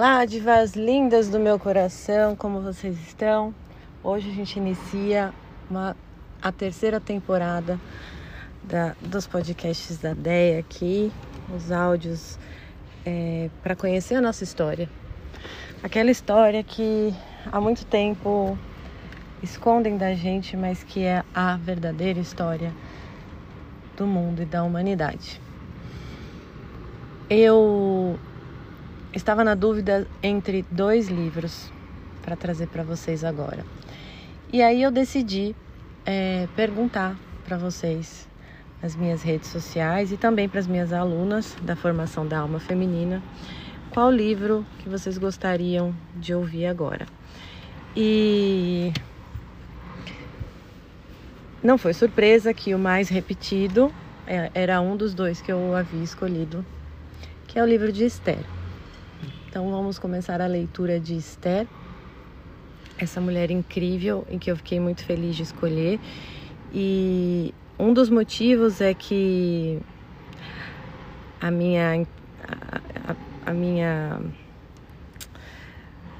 Olá, 0.00 0.24
divas 0.24 0.74
lindas 0.74 1.28
do 1.28 1.40
meu 1.40 1.58
coração, 1.58 2.36
como 2.36 2.60
vocês 2.60 2.96
estão? 3.00 3.52
Hoje 4.00 4.30
a 4.30 4.32
gente 4.32 4.56
inicia 4.56 5.34
uma, 5.68 5.96
a 6.40 6.52
terceira 6.52 7.00
temporada 7.00 7.80
da, 8.62 8.94
dos 9.02 9.26
podcasts 9.26 9.98
da 9.98 10.14
DEA 10.14 10.60
aqui, 10.60 11.10
os 11.52 11.72
áudios 11.72 12.38
é, 13.04 13.50
para 13.60 13.74
conhecer 13.74 14.14
a 14.14 14.20
nossa 14.20 14.44
história. 14.44 14.88
Aquela 15.82 16.12
história 16.12 16.62
que 16.62 17.12
há 17.50 17.60
muito 17.60 17.84
tempo 17.84 18.56
escondem 19.42 19.96
da 19.96 20.14
gente, 20.14 20.56
mas 20.56 20.84
que 20.84 21.02
é 21.02 21.24
a 21.34 21.56
verdadeira 21.56 22.20
história 22.20 22.72
do 23.96 24.06
mundo 24.06 24.42
e 24.42 24.46
da 24.46 24.62
humanidade. 24.62 25.40
Eu 27.28 28.16
estava 29.14 29.44
na 29.44 29.54
dúvida 29.54 30.06
entre 30.22 30.64
dois 30.70 31.08
livros 31.08 31.72
para 32.22 32.36
trazer 32.36 32.66
para 32.68 32.82
vocês 32.82 33.24
agora. 33.24 33.64
E 34.52 34.62
aí 34.62 34.82
eu 34.82 34.90
decidi 34.90 35.54
é, 36.04 36.48
perguntar 36.54 37.16
para 37.44 37.56
vocês 37.56 38.28
nas 38.82 38.94
minhas 38.94 39.22
redes 39.22 39.48
sociais 39.48 40.12
e 40.12 40.16
também 40.16 40.48
para 40.48 40.60
as 40.60 40.66
minhas 40.66 40.92
alunas 40.92 41.56
da 41.62 41.74
formação 41.74 42.26
da 42.26 42.38
alma 42.38 42.60
feminina 42.60 43.22
qual 43.90 44.10
livro 44.10 44.64
que 44.78 44.88
vocês 44.88 45.18
gostariam 45.18 45.94
de 46.14 46.34
ouvir 46.34 46.66
agora. 46.66 47.06
E 47.96 48.92
não 51.62 51.76
foi 51.76 51.92
surpresa 51.92 52.54
que 52.54 52.74
o 52.74 52.78
mais 52.78 53.08
repetido 53.08 53.92
é, 54.26 54.50
era 54.54 54.80
um 54.80 54.96
dos 54.96 55.14
dois 55.14 55.40
que 55.40 55.50
eu 55.50 55.74
havia 55.74 56.04
escolhido 56.04 56.64
que 57.46 57.58
é 57.58 57.62
o 57.62 57.66
livro 57.66 57.90
de 57.90 58.04
Esther. 58.04 58.44
Então 59.48 59.70
vamos 59.70 59.98
começar 59.98 60.42
a 60.42 60.46
leitura 60.46 61.00
de 61.00 61.16
Esther, 61.16 61.66
essa 62.98 63.18
mulher 63.18 63.50
incrível 63.50 64.26
em 64.28 64.38
que 64.38 64.50
eu 64.50 64.56
fiquei 64.56 64.78
muito 64.78 65.02
feliz 65.02 65.34
de 65.34 65.42
escolher. 65.42 65.98
E 66.70 67.54
um 67.78 67.94
dos 67.94 68.10
motivos 68.10 68.82
é 68.82 68.92
que 68.92 69.80
a 71.40 71.50
minha 71.50 72.06
a, 72.46 73.12
a, 73.12 73.50
a 73.50 73.54
minha 73.54 74.20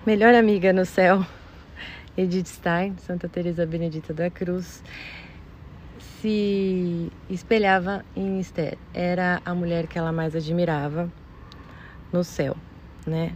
melhor 0.06 0.33
amiga 0.33 0.73
no 0.73 0.87
céu, 0.87 1.23
Edith 2.17 2.47
Stein, 2.49 2.97
Santa 2.97 3.29
Teresa 3.29 3.67
Benedita 3.67 4.15
da 4.15 4.31
Cruz, 4.31 4.83
se 6.23 7.12
espelhava 7.29 8.03
em 8.17 8.41
Esther. 8.41 8.79
Era 8.95 9.43
a 9.45 9.55
mulher 9.55 9.87
que 9.87 9.99
ela 9.99 10.12
mais 10.12 10.34
admirava 10.34 11.12
no 12.11 12.25
céu, 12.25 12.56
né? 13.09 13.33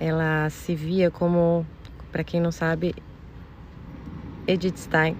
Ela 0.00 0.48
se 0.50 0.74
via 0.74 1.10
como, 1.10 1.66
para 2.10 2.24
quem 2.24 2.40
não 2.40 2.50
sabe, 2.50 2.94
Edith 4.46 4.76
Stein, 4.78 5.16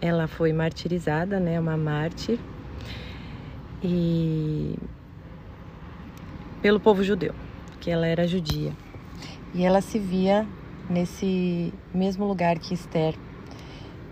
ela 0.00 0.26
foi 0.26 0.52
martirizada, 0.52 1.38
né? 1.38 1.58
Uma 1.60 1.76
mártir 1.76 2.38
e 3.82 4.78
pelo 6.60 6.78
povo 6.78 7.02
judeu, 7.02 7.34
que 7.80 7.90
ela 7.90 8.06
era 8.06 8.26
judia. 8.26 8.72
E 9.54 9.64
ela 9.64 9.80
se 9.80 9.98
via 9.98 10.46
nesse 10.88 11.72
mesmo 11.92 12.24
lugar 12.26 12.58
que 12.58 12.74
Esther 12.74 13.14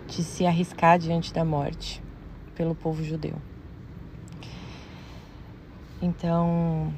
de 0.07 0.23
se 0.23 0.45
arriscar 0.45 0.99
diante 0.99 1.33
da 1.33 1.45
morte 1.45 2.03
pelo 2.55 2.75
povo 2.75 3.03
judeu. 3.03 3.35
Então, 6.01 6.93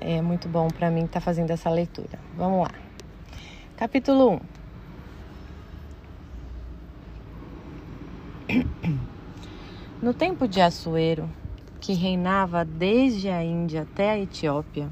é 0.00 0.20
muito 0.22 0.48
bom 0.48 0.68
para 0.68 0.90
mim 0.90 1.04
estar 1.04 1.20
tá 1.20 1.20
fazendo 1.20 1.50
essa 1.50 1.70
leitura. 1.70 2.18
Vamos 2.36 2.62
lá. 2.62 2.70
Capítulo 3.76 4.40
1. 8.48 9.00
No 10.02 10.14
tempo 10.14 10.48
de 10.48 10.62
Assuero, 10.62 11.28
que 11.78 11.92
reinava 11.92 12.64
desde 12.64 13.28
a 13.28 13.44
Índia 13.44 13.82
até 13.82 14.12
a 14.12 14.18
Etiópia, 14.18 14.88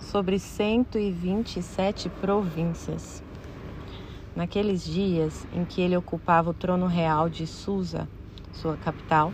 sobre 0.00 0.40
127 0.40 2.08
províncias, 2.20 3.22
Naqueles 4.38 4.84
dias 4.84 5.44
em 5.52 5.64
que 5.64 5.80
ele 5.80 5.96
ocupava 5.96 6.50
o 6.50 6.54
trono 6.54 6.86
real 6.86 7.28
de 7.28 7.44
Susa, 7.44 8.08
sua 8.52 8.76
capital, 8.76 9.32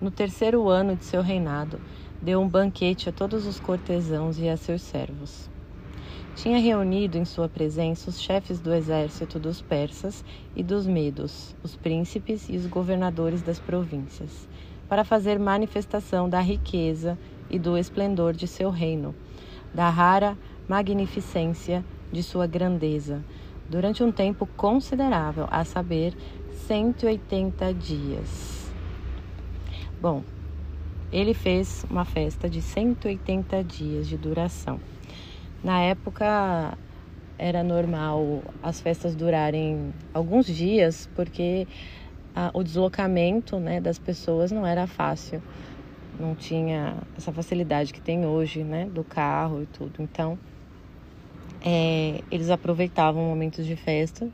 no 0.00 0.10
terceiro 0.10 0.68
ano 0.68 0.96
de 0.96 1.04
seu 1.04 1.22
reinado, 1.22 1.78
deu 2.22 2.40
um 2.40 2.48
banquete 2.48 3.08
a 3.08 3.12
todos 3.12 3.46
os 3.46 3.58
cortesãos 3.58 4.38
e 4.38 4.48
a 4.48 4.56
seus 4.56 4.82
servos. 4.82 5.48
Tinha 6.36 6.58
reunido 6.58 7.18
em 7.18 7.24
sua 7.24 7.48
presença 7.48 8.08
os 8.08 8.20
chefes 8.20 8.60
do 8.60 8.72
exército 8.72 9.38
dos 9.38 9.60
persas 9.60 10.24
e 10.54 10.62
dos 10.62 10.86
medos, 10.86 11.54
os 11.62 11.76
príncipes 11.76 12.48
e 12.48 12.56
os 12.56 12.66
governadores 12.66 13.42
das 13.42 13.58
províncias, 13.58 14.48
para 14.88 15.04
fazer 15.04 15.38
manifestação 15.38 16.28
da 16.28 16.40
riqueza 16.40 17.18
e 17.50 17.58
do 17.58 17.76
esplendor 17.76 18.32
de 18.32 18.46
seu 18.46 18.70
reino, 18.70 19.14
da 19.74 19.88
rara 19.88 20.36
magnificência 20.68 21.84
de 22.12 22.22
sua 22.22 22.46
grandeza, 22.46 23.24
durante 23.68 24.02
um 24.02 24.12
tempo 24.12 24.46
considerável, 24.56 25.46
a 25.50 25.64
saber, 25.64 26.14
180 26.66 27.74
dias. 27.74 28.72
Bom, 30.00 30.22
ele 31.12 31.34
fez 31.34 31.84
uma 31.90 32.04
festa 32.04 32.48
de 32.48 32.62
180 32.62 33.64
dias 33.64 34.08
de 34.08 34.16
duração. 34.16 34.80
Na 35.62 35.80
época 35.80 36.78
era 37.38 37.62
normal 37.64 38.42
as 38.62 38.80
festas 38.80 39.14
durarem 39.14 39.92
alguns 40.12 40.46
dias, 40.46 41.08
porque 41.14 41.66
a, 42.34 42.50
o 42.54 42.62
deslocamento 42.62 43.58
né, 43.58 43.80
das 43.80 43.98
pessoas 43.98 44.52
não 44.52 44.66
era 44.66 44.86
fácil, 44.86 45.42
não 46.18 46.34
tinha 46.34 46.96
essa 47.16 47.32
facilidade 47.32 47.92
que 47.92 48.00
tem 48.00 48.26
hoje, 48.26 48.62
né, 48.62 48.86
do 48.86 49.02
carro 49.02 49.62
e 49.62 49.66
tudo. 49.66 49.94
Então, 50.00 50.38
é, 51.64 52.20
eles 52.30 52.50
aproveitavam 52.50 53.22
momentos 53.22 53.66
de 53.66 53.74
festa, 53.74 54.28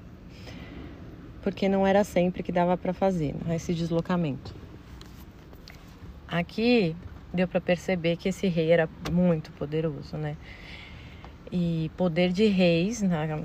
porque 1.42 1.68
não 1.68 1.86
era 1.86 2.04
sempre 2.04 2.42
que 2.42 2.52
dava 2.52 2.76
para 2.76 2.92
fazer 2.92 3.34
né, 3.46 3.56
esse 3.56 3.72
deslocamento. 3.72 4.65
Aqui 6.28 6.96
deu 7.32 7.46
para 7.46 7.60
perceber 7.60 8.16
que 8.16 8.28
esse 8.30 8.48
rei 8.48 8.70
era 8.70 8.88
muito 9.12 9.52
poderoso, 9.52 10.16
né? 10.16 10.36
E 11.52 11.90
poder 11.96 12.32
de 12.32 12.46
reis 12.46 13.02
na, 13.02 13.38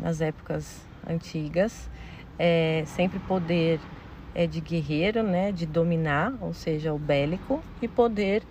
nas 0.00 0.20
épocas 0.20 0.86
antigas 1.06 1.90
é 2.38 2.84
sempre 2.86 3.18
poder 3.20 3.80
é 4.34 4.46
de 4.46 4.60
guerreiro, 4.60 5.22
né? 5.22 5.52
De 5.52 5.66
dominar, 5.66 6.32
ou 6.40 6.54
seja, 6.54 6.92
o 6.92 6.98
bélico, 6.98 7.62
e 7.82 7.88
poder 7.88 8.42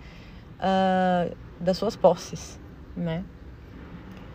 uh, 0.60 1.34
das 1.60 1.76
suas 1.76 1.96
posses, 1.96 2.58
né? 2.96 3.24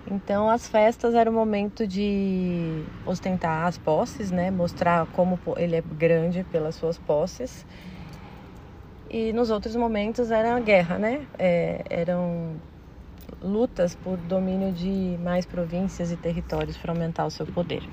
Então 0.10 0.50
as 0.50 0.68
festas 0.68 1.14
eram 1.14 1.32
o 1.32 1.36
momento 1.36 1.86
de 1.86 2.84
ostentar 3.06 3.66
as 3.66 3.78
posses, 3.78 4.32
né? 4.32 4.52
Mostrar 4.52 5.06
como 5.08 5.40
ele 5.58 5.76
é 5.76 5.82
grande 5.82 6.44
pelas 6.46 6.76
suas 6.76 6.98
posses. 6.98 7.66
E 9.10 9.32
nos 9.32 9.50
outros 9.50 9.76
momentos 9.76 10.32
era 10.32 10.60
guerra, 10.60 11.00
né? 11.00 11.26
É, 11.40 11.82
eram 11.90 12.56
lutas 13.42 13.96
por 13.96 14.18
domínio 14.18 14.72
de 14.74 15.18
mais 15.24 15.46
províncias 15.46 16.12
e 16.12 16.18
territórios 16.18 16.78
para 16.78 16.92
aumentar 16.92 17.26
o 17.26 17.32
seu 17.32 17.46
poder. 17.46 17.84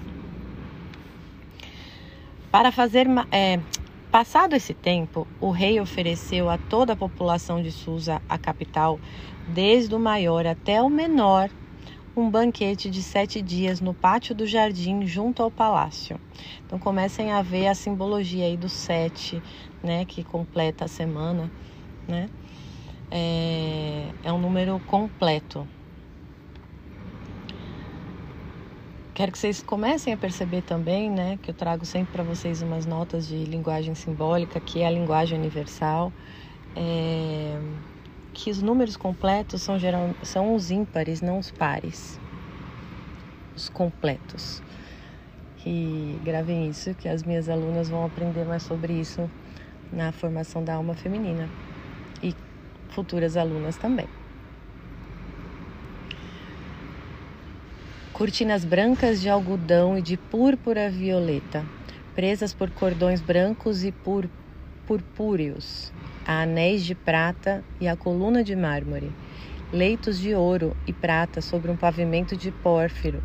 Para 2.51 2.73
fazer 2.73 3.07
é, 3.33 3.61
passado 4.11 4.55
esse 4.55 4.75
tempo, 4.75 5.27
o 5.41 5.51
rei 5.51 5.81
ofereceu 5.81 6.49
a 6.49 6.57
toda 6.57 6.93
a 6.93 6.97
população 6.97 7.63
de 7.63 7.71
Susa, 7.71 8.21
a 8.29 8.39
capital, 8.39 9.01
desde 9.47 9.95
o 9.95 9.99
maior 9.99 10.47
até 10.47 10.81
o 10.81 10.89
menor, 10.89 11.51
um 12.17 12.31
banquete 12.31 12.89
de 12.89 13.03
sete 13.03 13.43
dias 13.43 13.81
no 13.81 13.93
pátio 13.93 14.35
do 14.35 14.47
jardim 14.47 15.05
junto 15.05 15.43
ao 15.43 15.51
palácio. 15.51 16.21
Então 16.65 16.79
comecem 16.79 17.33
a 17.33 17.43
ver 17.43 17.67
a 17.67 17.75
simbologia 17.75 18.45
aí 18.45 18.57
do 18.57 18.69
sete, 18.69 19.43
né, 19.85 20.05
que 20.07 20.25
completa 20.25 20.87
a 20.87 20.89
semana, 20.89 21.53
né? 22.09 22.27
É, 23.11 24.15
é 24.23 24.33
um 24.33 24.39
número 24.39 24.81
completo. 24.81 25.69
Quero 29.15 29.31
que 29.31 29.39
vocês 29.39 29.63
comecem 29.63 30.13
a 30.13 30.17
perceber 30.17 30.63
também, 30.63 31.11
né, 31.11 31.39
que 31.39 31.51
eu 31.51 31.55
trago 31.55 31.87
sempre 31.87 32.13
para 32.13 32.25
vocês 32.25 32.63
umas 32.63 32.85
notas 32.85 33.29
de 33.29 33.45
linguagem 33.45 33.95
simbólica, 33.95 34.61
que 34.61 34.81
é 34.81 34.87
a 34.87 34.91
linguagem 34.91 35.39
universal. 35.39 36.13
É 36.75 37.61
que 38.35 38.51
os 38.51 38.61
números 38.61 38.97
completos 38.97 39.63
são, 39.63 39.79
geral, 39.79 40.17
são 40.23 40.55
os 40.55 40.71
ímpares, 40.71 41.23
não 41.23 41.39
os 41.39 41.53
pares. 41.53 42.21
Os 43.55 43.69
completos. 43.69 44.61
E 45.65 46.19
gravem 46.23 46.69
isso, 46.69 46.95
que 46.97 47.09
as 47.09 47.23
minhas 47.23 47.49
alunas 47.49 47.89
vão 47.89 48.05
aprender 48.05 48.45
mais 48.45 48.65
sobre 48.65 48.93
isso 48.93 49.31
na 49.95 50.13
formação 50.13 50.65
da 50.65 50.75
alma 50.75 50.95
feminina. 50.95 51.51
E 52.23 52.35
futuras 52.89 53.37
alunas 53.37 53.77
também. 53.77 54.07
cortinas 58.15 58.65
brancas 58.65 59.21
de 59.21 59.29
algodão 59.29 59.99
e 59.99 60.03
de 60.03 60.17
púrpura 60.17 60.89
violeta, 60.89 61.69
presas 62.15 62.55
por 62.55 62.71
cordões 62.71 63.21
brancos 63.21 63.83
e 63.83 63.91
pur 63.91 64.31
purpúreos, 64.87 65.93
a 66.25 66.43
anéis 66.43 66.85
de 66.85 66.95
prata 66.95 67.65
e 67.81 67.89
a 67.89 67.97
coluna 67.97 68.45
de 68.45 68.55
mármore, 68.55 69.17
leitos 69.73 70.17
de 70.21 70.33
ouro 70.33 70.77
e 70.87 70.93
prata 70.93 71.41
sobre 71.41 71.73
um 71.73 71.77
pavimento 71.77 72.37
de 72.37 72.53
pórfiro, 72.53 73.21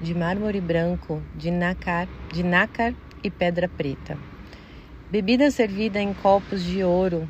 de 0.00 0.12
mármore 0.12 0.60
branco, 0.60 1.22
de 1.32 1.52
nácar, 1.52 2.08
de 2.32 2.42
nácar 2.42 2.92
e 3.22 3.30
pedra 3.30 3.68
preta. 3.68 4.29
Bebida 5.10 5.50
servida 5.50 6.00
em 6.00 6.14
copos 6.14 6.62
de 6.62 6.84
ouro 6.84 7.28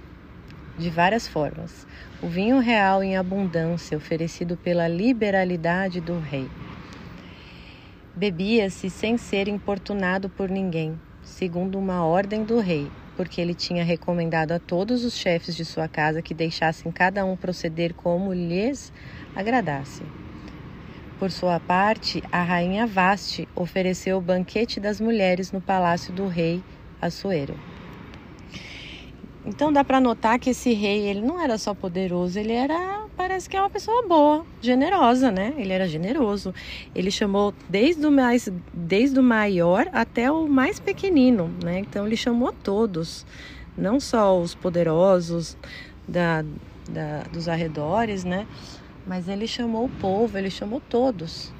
de 0.76 0.90
várias 0.90 1.26
formas. 1.26 1.86
O 2.22 2.28
vinho 2.28 2.58
real 2.58 3.02
em 3.02 3.16
abundância, 3.16 3.96
oferecido 3.96 4.54
pela 4.58 4.86
liberalidade 4.86 5.98
do 5.98 6.18
rei. 6.18 6.46
Bebia-se 8.14 8.90
sem 8.90 9.16
ser 9.16 9.48
importunado 9.48 10.28
por 10.28 10.50
ninguém, 10.50 11.00
segundo 11.22 11.78
uma 11.78 12.04
ordem 12.04 12.44
do 12.44 12.60
rei, 12.60 12.86
porque 13.16 13.40
ele 13.40 13.54
tinha 13.54 13.82
recomendado 13.82 14.52
a 14.52 14.58
todos 14.58 15.02
os 15.02 15.14
chefes 15.14 15.56
de 15.56 15.64
sua 15.64 15.88
casa 15.88 16.20
que 16.20 16.34
deixassem 16.34 16.92
cada 16.92 17.24
um 17.24 17.34
proceder 17.34 17.94
como 17.94 18.34
lhes 18.34 18.92
agradasse. 19.34 20.02
Por 21.18 21.30
sua 21.30 21.58
parte, 21.58 22.22
a 22.30 22.42
rainha 22.42 22.86
Vaste 22.86 23.48
ofereceu 23.56 24.18
o 24.18 24.20
banquete 24.20 24.78
das 24.78 25.00
mulheres 25.00 25.50
no 25.50 25.62
palácio 25.62 26.12
do 26.12 26.26
rei 26.26 26.62
Assuero. 27.00 27.69
Então 29.44 29.72
dá 29.72 29.82
para 29.82 30.00
notar 30.00 30.38
que 30.38 30.50
esse 30.50 30.72
rei, 30.74 31.08
ele 31.08 31.22
não 31.22 31.40
era 31.40 31.56
só 31.56 31.72
poderoso, 31.72 32.38
ele 32.38 32.52
era, 32.52 33.06
parece 33.16 33.48
que 33.48 33.56
é 33.56 33.60
uma 33.60 33.70
pessoa 33.70 34.06
boa, 34.06 34.44
generosa, 34.60 35.30
né? 35.30 35.54
Ele 35.56 35.72
era 35.72 35.88
generoso. 35.88 36.54
Ele 36.94 37.10
chamou 37.10 37.54
desde 37.68 38.06
o 38.06 38.10
mais, 38.10 38.48
desde 38.72 39.18
o 39.18 39.22
maior 39.22 39.88
até 39.92 40.30
o 40.30 40.46
mais 40.46 40.78
pequenino, 40.78 41.50
né? 41.64 41.78
Então 41.78 42.06
ele 42.06 42.16
chamou 42.16 42.52
todos, 42.52 43.24
não 43.76 43.98
só 43.98 44.38
os 44.38 44.54
poderosos 44.54 45.56
da, 46.06 46.44
da 46.88 47.22
dos 47.32 47.48
arredores, 47.48 48.24
né? 48.24 48.46
Mas 49.06 49.26
ele 49.26 49.46
chamou 49.46 49.86
o 49.86 49.90
povo, 49.90 50.36
ele 50.36 50.50
chamou 50.50 50.82
todos, 50.86 51.50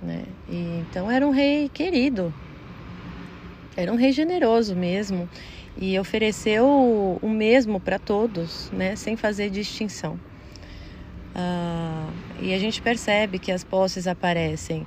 né? 0.00 0.24
E, 0.48 0.78
então 0.88 1.10
era 1.10 1.26
um 1.26 1.30
rei 1.30 1.68
querido, 1.68 2.32
era 3.76 3.92
um 3.92 3.96
rei 3.96 4.12
generoso 4.12 4.76
mesmo 4.76 5.28
e 5.80 5.98
ofereceu 5.98 7.18
o 7.22 7.28
mesmo 7.28 7.80
para 7.80 7.98
todos, 7.98 8.70
né, 8.70 8.94
sem 8.96 9.16
fazer 9.16 9.48
distinção. 9.48 10.20
Uh, 11.34 12.12
e 12.42 12.52
a 12.52 12.58
gente 12.58 12.82
percebe 12.82 13.38
que 13.38 13.50
as 13.50 13.64
posses 13.64 14.06
aparecem 14.06 14.86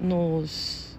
nos, 0.00 0.96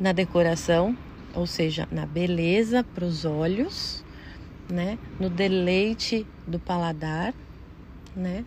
na 0.00 0.12
decoração, 0.12 0.96
ou 1.34 1.46
seja, 1.46 1.86
na 1.92 2.06
beleza 2.06 2.82
para 2.94 3.04
os 3.04 3.26
olhos, 3.26 4.02
né, 4.72 4.98
no 5.20 5.28
deleite 5.28 6.26
do 6.46 6.58
paladar, 6.58 7.34
né, 8.16 8.42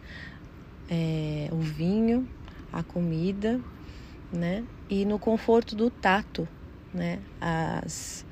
é, 0.90 1.50
o 1.52 1.60
vinho, 1.60 2.28
a 2.74 2.82
comida, 2.82 3.62
né, 4.34 4.64
e 4.90 5.06
no 5.06 5.20
conforto 5.20 5.76
do 5.76 5.92
tato, 5.92 6.48
né, 6.92 7.20
as 7.40 8.26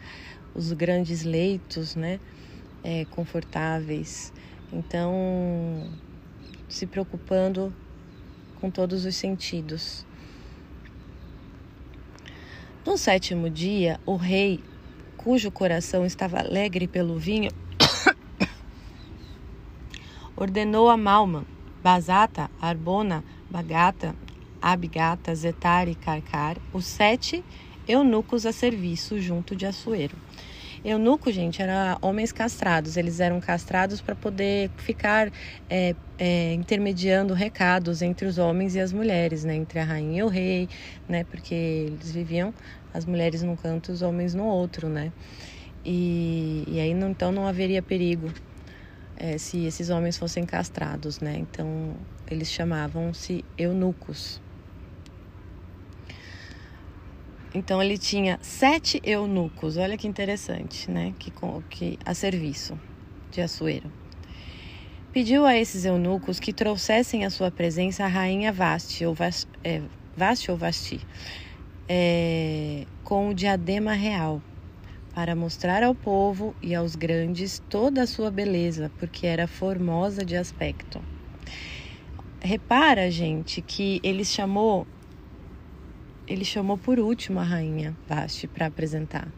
os 0.58 0.74
grandes 0.74 1.24
leitos, 1.24 1.96
né? 1.96 2.20
É, 2.84 3.06
confortáveis. 3.06 4.34
Então, 4.74 5.88
se 6.68 6.88
preocupando 6.88 7.74
com 8.60 8.70
todos 8.70 9.06
os 9.06 9.16
sentidos. 9.16 10.06
No 12.86 12.98
sétimo 12.98 13.50
dia, 13.50 14.00
o 14.06 14.16
rei, 14.16 14.62
cujo 15.16 15.52
coração 15.52 16.06
estava 16.06 16.40
alegre 16.40 16.88
pelo 16.88 17.18
vinho, 17.18 17.52
ordenou 20.36 20.90
a 20.90 20.98
Malma, 20.98 21.46
Basata, 21.84 22.50
Arbona, 22.60 23.24
Bagata, 23.50 24.16
Abigata, 24.62 25.36
Zetar 25.36 25.88
e 25.88 25.96
Carcar, 25.96 26.58
os 26.74 26.86
sete 26.86 27.44
eunucos 27.88 28.46
a 28.46 28.52
serviço 28.52 29.20
junto 29.20 29.56
de 29.56 29.66
Assuero. 29.66 30.27
Eunuco, 30.84 31.32
gente, 31.32 31.62
era 31.62 31.98
homens 32.02 32.32
castrados. 32.32 32.98
Eles 32.98 33.20
eram 33.20 33.40
castrados 33.40 34.02
para 34.02 34.16
poder 34.16 34.72
ficar 34.78 35.32
é, 35.70 35.96
é, 36.18 36.54
intermediando 36.54 37.34
recados 37.34 38.02
entre 38.02 38.26
os 38.28 38.38
homens 38.38 38.76
e 38.76 38.80
as 38.80 38.92
mulheres, 38.94 39.44
né? 39.44 39.56
Entre 39.56 39.80
a 39.80 39.84
rainha 39.84 40.20
e 40.20 40.24
o 40.24 40.28
rei, 40.28 40.70
né? 41.08 41.24
Porque 41.24 41.54
eles 41.54 42.12
viviam 42.12 42.54
as 42.94 43.06
mulheres 43.06 43.44
num 43.44 43.56
canto, 43.56 43.92
os 43.92 44.02
homens 44.02 44.34
no 44.34 44.46
outro, 44.46 44.90
né? 44.90 45.12
E, 45.86 46.64
e 46.68 46.80
aí 46.80 46.94
não, 46.94 47.12
então 47.12 47.32
não 47.32 47.48
haveria 47.48 47.82
perigo 47.82 48.32
é, 49.16 49.38
se 49.38 49.66
esses 49.66 49.90
homens 49.90 50.18
fossem 50.18 50.46
castrados, 50.46 51.20
né? 51.20 51.38
Então 51.38 51.96
eles 52.30 52.52
chamavam-se 52.52 53.44
eunucos. 53.58 54.42
Então 57.58 57.82
ele 57.82 57.98
tinha 57.98 58.38
sete 58.40 59.02
eunucos, 59.04 59.78
olha 59.78 59.98
que 59.98 60.08
interessante, 60.08 60.92
né? 60.92 61.16
Que, 61.18 61.34
que 61.72 61.98
a 62.06 62.14
serviço 62.14 62.80
de 63.32 63.42
Assuero. 63.42 63.92
Pediu 65.12 65.44
a 65.44 65.58
esses 65.58 65.84
eunucos 65.84 66.40
que 66.40 66.54
trouxessem 66.54 67.26
à 67.26 67.32
sua 67.32 67.50
presença 67.50 68.06
a 68.06 68.08
rainha 68.08 68.54
Vasti 68.54 69.08
ou 69.08 69.16
Vasti, 69.16 69.48
é, 69.64 69.82
Vasti, 70.16 70.52
ou 70.52 70.58
Vasti 70.58 71.02
é, 71.90 72.86
com 73.04 73.30
o 73.30 73.34
diadema 73.34 73.94
real, 73.94 74.40
para 75.16 75.36
mostrar 75.36 75.82
ao 75.82 75.96
povo 75.96 76.56
e 76.62 76.76
aos 76.76 76.96
grandes 76.96 77.60
toda 77.68 78.04
a 78.04 78.08
sua 78.08 78.30
beleza, 78.30 78.92
porque 79.00 79.26
era 79.26 79.48
formosa 79.48 80.24
de 80.24 80.36
aspecto. 80.36 81.02
Repara, 82.40 83.10
gente, 83.10 83.64
que 83.64 84.00
ele 84.04 84.24
chamou 84.24 84.86
ele 86.28 86.44
chamou 86.44 86.78
por 86.78 87.00
último 87.00 87.40
a 87.40 87.44
rainha 87.44 87.96
Vasti 88.08 88.48
para 88.48 88.66
apresentar. 88.66 89.32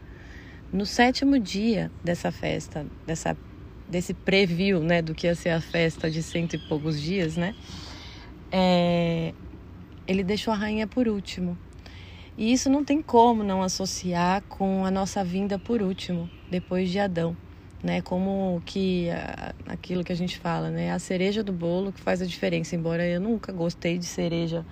No 0.72 0.84
sétimo 0.84 1.38
dia 1.38 1.90
dessa 2.02 2.30
festa, 2.30 2.86
dessa, 3.06 3.36
desse 3.88 4.12
preview, 4.12 4.80
né, 4.80 5.00
do 5.00 5.14
que 5.14 5.26
ia 5.26 5.34
ser 5.34 5.50
a 5.50 5.60
festa 5.60 6.10
de 6.10 6.22
cento 6.22 6.54
e 6.54 6.58
poucos 6.58 7.00
dias, 7.00 7.36
né, 7.36 7.54
é, 8.52 9.32
ele 10.06 10.24
deixou 10.24 10.52
a 10.52 10.56
rainha 10.56 10.86
por 10.86 11.08
último. 11.08 11.56
E 12.36 12.52
isso 12.52 12.70
não 12.70 12.84
tem 12.84 13.02
como 13.02 13.42
não 13.42 13.62
associar 13.62 14.42
com 14.48 14.84
a 14.84 14.90
nossa 14.90 15.22
vinda 15.22 15.58
por 15.58 15.82
último, 15.82 16.30
depois 16.50 16.90
de 16.90 16.98
Adão, 16.98 17.36
né? 17.82 18.00
Como 18.00 18.62
que 18.64 19.08
aquilo 19.66 20.02
que 20.02 20.12
a 20.12 20.16
gente 20.16 20.38
fala, 20.38 20.70
né? 20.70 20.90
A 20.90 20.98
cereja 20.98 21.42
do 21.42 21.52
bolo 21.52 21.92
que 21.92 22.00
faz 22.00 22.22
a 22.22 22.26
diferença. 22.26 22.74
Embora 22.74 23.06
eu 23.06 23.20
nunca 23.20 23.52
gostei 23.52 23.98
de 23.98 24.06
cereja 24.06 24.64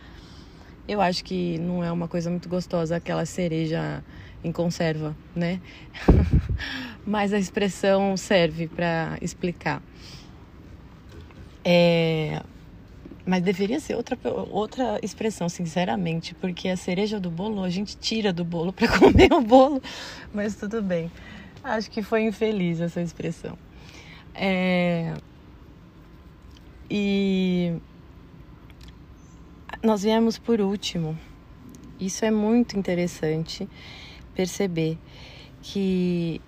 eu 0.89 1.03
acho 1.03 1.23
que 1.23 1.59
não 1.59 1.85
é 1.85 1.93
uma 1.93 2.09
coisa 2.09 2.31
muito 2.31 2.49
gostosa 2.49 2.97
aquela 2.97 3.27
cereja 3.27 4.03
em 4.43 4.51
conserva, 4.51 5.15
né? 5.37 5.61
Mas 7.05 7.33
a 7.33 7.39
expressão 7.39 8.17
serve 8.17 8.67
para 8.67 9.19
explicar. 9.21 9.83
É... 11.63 12.43
Mas 13.27 13.43
deveria 13.43 13.79
ser 13.79 13.95
outra, 13.95 14.19
outra 14.51 14.99
expressão, 15.03 15.51
sinceramente, 15.51 16.35
porque 16.35 16.69
a 16.69 16.77
cereja 16.79 17.21
do 17.21 17.31
bolo 17.31 17.63
a 17.63 17.69
gente 17.69 17.95
tira 17.99 18.33
do 18.33 18.43
bolo 18.43 18.73
para 18.73 18.89
comer 18.99 19.31
o 19.35 19.43
bolo, 19.43 19.83
mas 20.33 20.57
tudo 20.57 20.81
bem. 20.81 21.13
Acho 21.63 21.91
que 21.91 22.03
foi 22.03 22.23
infeliz 22.23 22.81
essa 22.81 23.03
expressão. 23.03 23.59
É... 24.35 25.13
E 26.91 27.75
nós 29.83 30.03
viemos 30.03 30.39
por 30.39 30.61
último. 30.61 31.19
Isso 32.01 32.25
é 32.25 32.31
muito 32.31 32.77
interessante 32.79 33.69
perceber 34.35 34.99
que 35.63 36.41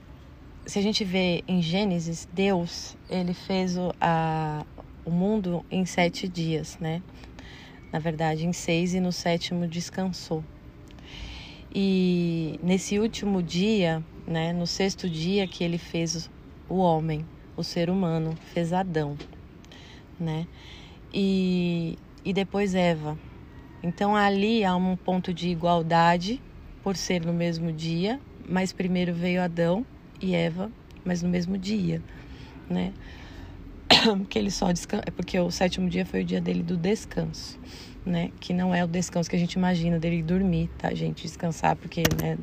se 0.66 0.78
a 0.78 0.82
gente 0.82 1.04
vê 1.04 1.42
em 1.46 1.62
Gênesis, 1.62 2.28
Deus 2.32 2.96
ele 3.08 3.34
fez 3.34 3.76
o, 3.76 3.92
a, 4.00 4.64
o 5.04 5.10
mundo 5.10 5.64
em 5.70 5.84
sete 5.84 6.28
dias, 6.28 6.76
né? 6.80 7.02
Na 7.92 7.98
verdade, 7.98 8.46
em 8.46 8.52
seis 8.52 8.94
e 8.94 9.00
no 9.00 9.12
sétimo 9.12 9.66
descansou. 9.66 10.44
E 11.74 12.58
nesse 12.62 12.98
último 12.98 13.42
dia, 13.42 14.04
né, 14.26 14.52
no 14.52 14.66
sexto 14.66 15.08
dia 15.08 15.46
que 15.46 15.62
ele 15.64 15.78
fez 15.78 16.30
o 16.68 16.76
homem, 16.76 17.24
o 17.56 17.62
ser 17.62 17.90
humano, 17.90 18.36
fez 18.52 18.72
Adão, 18.72 19.16
né? 20.18 20.46
E 21.12 21.96
e 22.24 22.32
depois 22.32 22.74
Eva. 22.74 23.18
Então 23.82 24.14
ali 24.14 24.64
há 24.64 24.76
um 24.76 24.96
ponto 24.96 25.32
de 25.32 25.48
igualdade 25.48 26.40
por 26.82 26.96
ser 26.96 27.24
no 27.24 27.32
mesmo 27.32 27.72
dia, 27.72 28.20
mas 28.48 28.72
primeiro 28.72 29.14
veio 29.14 29.42
Adão 29.42 29.84
e 30.20 30.34
Eva, 30.34 30.70
mas 31.04 31.22
no 31.22 31.28
mesmo 31.28 31.56
dia, 31.56 32.02
né? 32.68 32.92
que 34.28 34.38
ele 34.38 34.50
só 34.50 34.70
descansa, 34.70 35.04
é 35.06 35.10
porque 35.10 35.38
o 35.38 35.50
sétimo 35.50 35.88
dia 35.88 36.06
foi 36.06 36.22
o 36.22 36.24
dia 36.24 36.40
dele 36.40 36.62
do 36.62 36.76
descanso, 36.76 37.58
né? 38.04 38.30
Que 38.38 38.52
não 38.52 38.74
é 38.74 38.84
o 38.84 38.88
descanso 38.88 39.28
que 39.28 39.36
a 39.36 39.38
gente 39.38 39.54
imagina 39.54 39.98
dele 39.98 40.22
dormir, 40.22 40.70
tá, 40.78 40.94
gente? 40.94 41.22
Descansar, 41.22 41.76
porque, 41.76 42.02
né? 42.20 42.38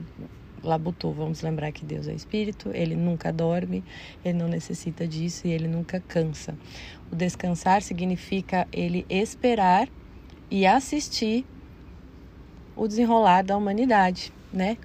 Labutou, 0.67 1.13
vamos 1.13 1.41
lembrar 1.41 1.71
que 1.71 1.85
Deus 1.85 2.07
é 2.07 2.13
espírito, 2.13 2.69
ele 2.73 2.95
nunca 2.95 3.31
dorme, 3.31 3.83
ele 4.23 4.37
não 4.37 4.47
necessita 4.49 5.07
disso 5.07 5.47
e 5.47 5.51
ele 5.51 5.67
nunca 5.67 5.99
cansa. 6.01 6.55
O 7.09 7.15
descansar 7.15 7.81
significa 7.81 8.67
ele 8.71 9.05
esperar 9.09 9.87
e 10.51 10.67
assistir 10.67 11.45
o 12.75 12.87
desenrolar 12.87 13.43
da 13.43 13.55
humanidade, 13.55 14.33
né? 14.51 14.77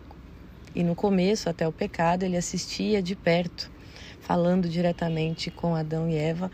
E 0.75 0.83
no 0.83 0.95
começo, 0.95 1.51
até 1.51 1.67
o 1.67 1.73
pecado, 1.73 2.23
ele 2.23 2.37
assistia 2.37 3.03
de 3.03 3.15
perto, 3.15 3.71
falando 4.21 4.69
diretamente 4.69 5.51
com 5.51 5.75
Adão 5.75 6.09
e 6.09 6.17
Eva 6.17 6.51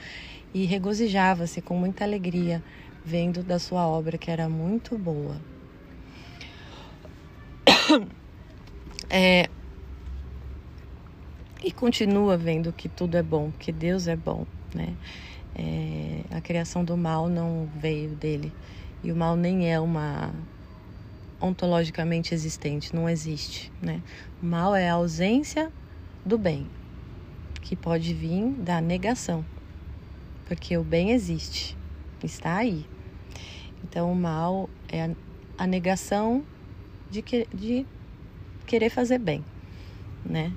e 0.53 0.65
regozijava-se 0.65 1.61
com 1.61 1.77
muita 1.77 2.03
alegria 2.03 2.63
vendo 3.05 3.43
da 3.43 3.59
sua 3.59 3.87
obra 3.87 4.17
que 4.17 4.31
era 4.31 4.49
muito 4.49 4.97
boa. 4.99 5.37
É, 9.11 9.49
e 11.63 11.73
continua 11.73 12.37
vendo 12.37 12.73
que 12.73 12.89
tudo 12.89 13.17
é 13.17 13.23
bom, 13.23 13.51
que 13.59 13.73
Deus 13.73 14.07
é 14.07 14.17
bom, 14.17 14.47
né? 14.75 14.97
É, 15.55 16.37
a 16.37 16.41
criação 16.41 16.85
do 16.85 16.97
mal 16.97 17.29
não 17.29 17.69
veio 17.81 18.11
dele 18.11 18.53
e 19.03 19.11
o 19.11 19.17
mal 19.17 19.37
nem 19.37 19.73
é 19.73 19.81
uma 19.81 20.33
ontologicamente 21.41 22.35
existente, 22.35 22.95
não 22.95 23.09
existe, 23.09 23.73
né? 23.81 24.03
O 24.43 24.47
mal 24.47 24.75
é 24.75 24.89
a 24.89 24.95
ausência 24.95 25.71
do 26.25 26.37
bem, 26.37 26.67
que 27.63 27.77
pode 27.77 28.13
vir 28.13 28.51
da 28.55 28.81
negação, 28.81 29.45
porque 30.47 30.77
o 30.77 30.83
bem 30.83 31.13
existe, 31.13 31.77
está 32.23 32.57
aí. 32.57 32.85
Então 33.85 34.11
o 34.13 34.17
mal 34.17 34.69
é 34.89 35.15
a, 35.57 35.67
negação 35.67 36.45
de, 37.11 37.23
que, 37.23 37.47
de 37.55 37.87
querer 38.69 38.91
fazer 38.91 39.19
bem, 39.19 39.45
né? 40.25 40.53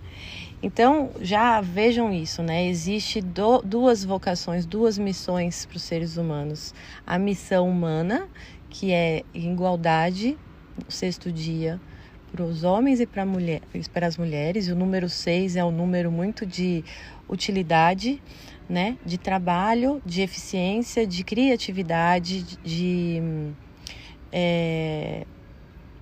Então 0.61 1.09
já 1.21 1.59
vejam 1.59 2.13
isso, 2.13 2.43
né? 2.43 2.67
Existe 2.67 3.19
do, 3.19 3.61
duas 3.61 4.03
vocações, 4.03 4.65
duas 4.65 4.97
missões 4.97 5.65
para 5.65 5.77
os 5.77 5.83
seres 5.83 6.17
humanos: 6.17 6.73
a 7.07 7.17
missão 7.17 7.67
humana, 7.67 8.27
que 8.69 8.91
é 8.91 9.23
igualdade 9.33 10.37
sexto 10.87 11.31
dia 11.31 11.79
para 12.31 12.43
os 12.43 12.63
homens 12.63 13.01
e 13.01 13.05
para 13.05 13.25
mulher, 13.25 13.61
para 13.93 14.07
as 14.07 14.17
mulheres. 14.17 14.67
E 14.67 14.71
o 14.71 14.75
número 14.75 15.09
seis 15.09 15.55
é 15.55 15.65
um 15.65 15.71
número 15.71 16.11
muito 16.11 16.45
de 16.45 16.83
utilidade, 17.27 18.21
né? 18.69 18.97
De 19.05 19.17
trabalho, 19.17 20.01
de 20.05 20.21
eficiência, 20.21 21.07
de 21.07 21.23
criatividade, 21.23 22.43
de 22.63 23.21
é, 24.31 25.25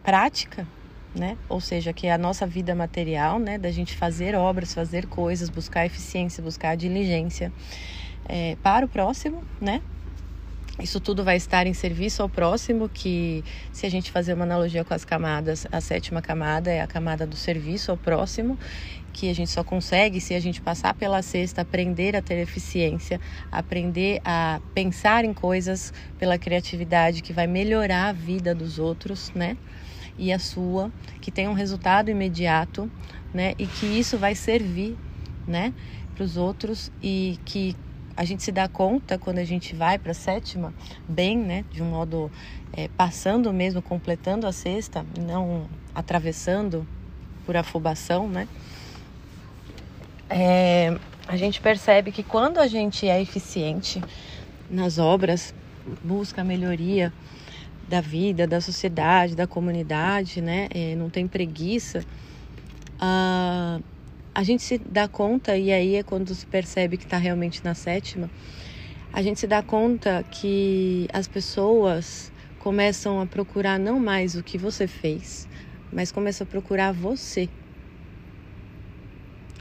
prática, 0.03 0.67
né? 1.13 1.37
Ou 1.47 1.59
seja, 1.59 1.93
que 1.93 2.07
é 2.07 2.11
a 2.11 2.17
nossa 2.17 2.45
vida 2.45 2.75
material, 2.75 3.39
né? 3.39 3.57
Da 3.57 3.71
gente 3.71 3.95
fazer 3.95 4.35
obras, 4.35 4.73
fazer 4.73 5.07
coisas, 5.07 5.49
buscar 5.49 5.85
eficiência, 5.85 6.43
buscar 6.43 6.75
diligência 6.75 7.51
é, 8.27 8.55
para 8.61 8.85
o 8.85 8.89
próximo, 8.89 9.43
né? 9.59 9.81
Isso 10.81 11.01
tudo 11.01 11.25
vai 11.25 11.35
estar 11.35 11.67
em 11.67 11.73
serviço 11.73 12.21
ao 12.21 12.29
próximo, 12.29 12.87
que 12.87 13.43
se 13.71 13.85
a 13.85 13.89
gente 13.89 14.09
fazer 14.11 14.33
uma 14.33 14.45
analogia 14.45 14.85
com 14.85 14.93
as 14.93 15.03
camadas, 15.03 15.67
a 15.71 15.81
sétima 15.81 16.21
camada 16.21 16.71
é 16.71 16.79
a 16.79 16.87
camada 16.87 17.27
do 17.27 17.35
serviço 17.35 17.91
ao 17.91 17.97
próximo, 17.97 18.57
que 19.11 19.29
a 19.29 19.35
gente 19.35 19.51
só 19.51 19.61
consegue 19.61 20.21
se 20.21 20.33
a 20.33 20.39
gente 20.39 20.61
passar 20.61 20.93
pela 20.93 21.21
sexta, 21.21 21.61
aprender 21.61 22.15
a 22.15 22.21
ter 22.21 22.37
eficiência, 22.37 23.19
aprender 23.51 24.21
a 24.23 24.61
pensar 24.73 25.25
em 25.25 25.33
coisas 25.33 25.91
pela 26.17 26.39
criatividade 26.39 27.21
que 27.21 27.33
vai 27.33 27.45
melhorar 27.45 28.09
a 28.09 28.13
vida 28.13 28.55
dos 28.55 28.79
outros, 28.79 29.31
né? 29.35 29.57
E 30.19 30.33
a 30.33 30.37
sua, 30.37 30.91
que 31.21 31.31
tem 31.31 31.47
um 31.47 31.53
resultado 31.53 32.11
imediato, 32.11 32.91
né? 33.33 33.53
E 33.57 33.65
que 33.65 33.85
isso 33.85 34.17
vai 34.17 34.35
servir, 34.35 34.97
né? 35.47 35.73
Para 36.13 36.23
os 36.25 36.35
outros 36.35 36.91
e 37.01 37.39
que 37.45 37.75
a 38.17 38.25
gente 38.25 38.43
se 38.43 38.51
dá 38.51 38.67
conta 38.67 39.17
quando 39.17 39.37
a 39.37 39.45
gente 39.45 39.73
vai 39.73 39.97
para 39.97 40.11
a 40.11 40.13
sétima, 40.13 40.73
bem, 41.07 41.37
né? 41.37 41.63
De 41.71 41.81
um 41.81 41.85
modo 41.85 42.29
é, 42.73 42.89
passando 42.89 43.53
mesmo, 43.53 43.81
completando 43.81 44.45
a 44.45 44.51
sexta, 44.51 45.05
não 45.17 45.67
atravessando 45.95 46.85
por 47.45 47.55
afobação, 47.55 48.27
né? 48.27 48.45
É, 50.29 50.99
a 51.27 51.37
gente 51.37 51.61
percebe 51.61 52.11
que 52.11 52.21
quando 52.21 52.59
a 52.59 52.67
gente 52.67 53.07
é 53.07 53.21
eficiente 53.21 54.03
nas 54.69 54.99
obras, 54.99 55.55
busca 56.03 56.43
melhoria 56.43 57.13
da 57.89 57.99
vida, 57.99 58.45
da 58.45 58.61
sociedade, 58.61 59.35
da 59.35 59.47
comunidade, 59.47 60.41
né? 60.41 60.67
É, 60.69 60.95
não 60.95 61.09
tem 61.09 61.27
preguiça. 61.27 62.05
Ah, 62.99 63.79
a 64.33 64.43
gente 64.43 64.61
se 64.61 64.77
dá 64.77 65.07
conta, 65.07 65.57
e 65.57 65.71
aí 65.71 65.95
é 65.95 66.03
quando 66.03 66.33
se 66.35 66.45
percebe 66.45 66.97
que 66.97 67.03
está 67.03 67.17
realmente 67.17 67.63
na 67.63 67.73
sétima, 67.73 68.29
a 69.11 69.21
gente 69.23 69.39
se 69.39 69.47
dá 69.47 69.63
conta 69.63 70.23
que 70.29 71.07
as 71.11 71.27
pessoas 71.27 72.31
começam 72.59 73.19
a 73.19 73.25
procurar 73.25 73.79
não 73.79 73.99
mais 73.99 74.35
o 74.35 74.43
que 74.43 74.57
você 74.57 74.87
fez, 74.87 75.47
mas 75.91 76.11
começam 76.11 76.45
a 76.45 76.49
procurar 76.49 76.91
você. 76.91 77.49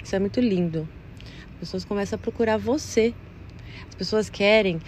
Isso 0.04 0.14
é 0.14 0.18
muito 0.18 0.40
lindo. 0.40 0.86
As 1.54 1.60
pessoas 1.60 1.84
começam 1.84 2.16
a 2.16 2.20
procurar 2.20 2.58
você. 2.58 3.14
As 3.88 3.94
pessoas 3.94 4.28
querem 4.28 4.80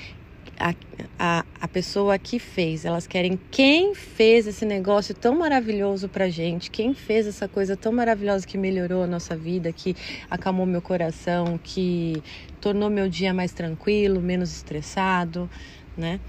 a, 0.60 0.74
a, 1.18 1.44
a 1.62 1.68
pessoa 1.68 2.18
que 2.18 2.38
fez, 2.38 2.84
elas 2.84 3.06
querem 3.06 3.40
quem 3.50 3.94
fez 3.94 4.46
esse 4.46 4.66
negócio 4.66 5.14
tão 5.14 5.36
maravilhoso 5.36 6.08
pra 6.08 6.28
gente, 6.28 6.70
quem 6.70 6.92
fez 6.92 7.26
essa 7.26 7.48
coisa 7.48 7.76
tão 7.76 7.90
maravilhosa 7.90 8.46
que 8.46 8.58
melhorou 8.58 9.02
a 9.02 9.06
nossa 9.06 9.34
vida, 9.34 9.72
que 9.72 9.96
acalmou 10.28 10.66
meu 10.66 10.82
coração, 10.82 11.58
que 11.64 12.22
tornou 12.60 12.90
meu 12.90 13.08
dia 13.08 13.32
mais 13.32 13.52
tranquilo, 13.52 14.20
menos 14.20 14.52
estressado, 14.52 15.50
né? 15.96 16.20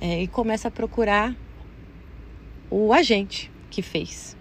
É, 0.00 0.22
e 0.22 0.28
começa 0.28 0.68
a 0.68 0.70
procurar 0.70 1.34
o 2.70 2.92
agente 2.92 3.50
que 3.70 3.80
fez 3.80 4.36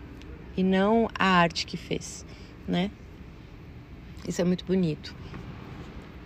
e 0.58 0.62
não 0.62 1.08
a 1.18 1.26
arte 1.26 1.66
que 1.66 1.78
fez, 1.78 2.26
né? 2.68 2.92
Isso 4.28 4.42
é 4.42 4.44
muito 4.44 4.66
bonito. 4.66 5.16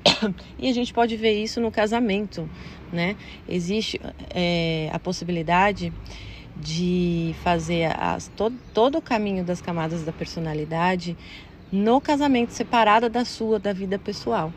E 0.59 0.69
a 0.69 0.73
gente 0.73 0.93
pode 0.93 1.15
ver 1.17 1.33
isso 1.33 1.59
no 1.59 1.71
casamento, 1.71 2.49
né? 2.91 3.15
Existe 3.47 3.99
é, 4.33 4.89
a 4.91 4.99
possibilidade 4.99 5.91
de 6.55 7.33
fazer 7.43 7.91
as, 7.97 8.27
todo, 8.35 8.55
todo 8.73 8.97
o 8.97 9.01
caminho 9.01 9.43
das 9.43 9.61
camadas 9.61 10.03
da 10.03 10.11
personalidade 10.11 11.17
no 11.71 12.01
casamento 12.01 12.51
separada 12.51 13.09
da 13.09 13.23
sua, 13.23 13.57
da 13.57 13.73
vida 13.73 13.97
pessoal. 13.97 14.51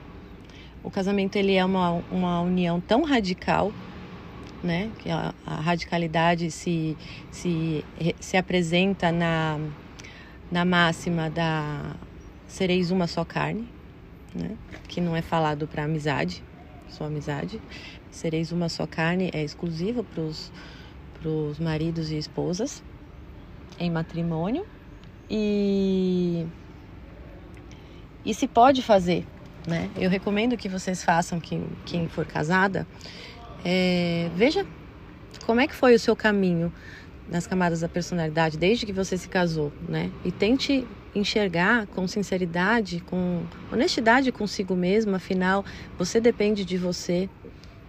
O 0.82 0.90
casamento 0.90 1.36
ele 1.36 1.54
é 1.54 1.64
uma, 1.64 2.02
uma 2.10 2.42
união 2.42 2.80
tão 2.80 3.04
radical, 3.04 3.72
né? 4.62 4.90
Que 4.98 5.10
a, 5.10 5.32
a 5.46 5.54
radicalidade 5.60 6.50
se, 6.50 6.96
se, 7.30 7.84
se 8.20 8.36
apresenta 8.36 9.10
na, 9.10 9.58
na 10.50 10.64
máxima 10.64 11.30
da 11.30 11.94
sereis 12.46 12.90
uma 12.90 13.06
só 13.06 13.24
carne, 13.24 13.66
né? 14.34 14.56
Que 14.88 15.00
não 15.00 15.14
é 15.14 15.22
falado 15.22 15.66
para 15.66 15.84
amizade, 15.84 16.42
só 16.88 17.04
amizade. 17.04 17.60
Sereis 18.10 18.52
uma 18.52 18.68
só 18.68 18.86
carne 18.86 19.30
é 19.32 19.42
exclusiva 19.42 20.04
para 20.04 20.22
os 21.28 21.58
maridos 21.58 22.10
e 22.10 22.16
esposas 22.16 22.82
em 23.78 23.90
matrimônio 23.90 24.64
e 25.28 26.46
e 28.24 28.32
se 28.32 28.48
pode 28.48 28.82
fazer, 28.82 29.26
né? 29.66 29.90
Eu 29.96 30.08
recomendo 30.08 30.56
que 30.56 30.68
vocês 30.68 31.04
façam 31.04 31.38
quem, 31.38 31.66
quem 31.84 32.08
for 32.08 32.24
casada, 32.24 32.86
é, 33.64 34.30
veja 34.34 34.66
como 35.44 35.60
é 35.60 35.66
que 35.66 35.74
foi 35.74 35.94
o 35.94 35.98
seu 35.98 36.16
caminho 36.16 36.72
nas 37.28 37.46
camadas 37.46 37.80
da 37.80 37.88
personalidade 37.88 38.56
desde 38.56 38.86
que 38.86 38.92
você 38.92 39.18
se 39.18 39.28
casou, 39.28 39.72
né? 39.86 40.10
E 40.24 40.32
tente 40.32 40.86
enxergar 41.14 41.86
com 41.88 42.06
sinceridade, 42.08 43.00
com 43.06 43.42
honestidade 43.72 44.32
consigo 44.32 44.74
mesmo, 44.74 45.14
afinal, 45.14 45.64
você 45.98 46.20
depende 46.20 46.64
de 46.64 46.76
você 46.76 47.28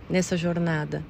nessa 0.09 0.37
jornada. 0.37 1.03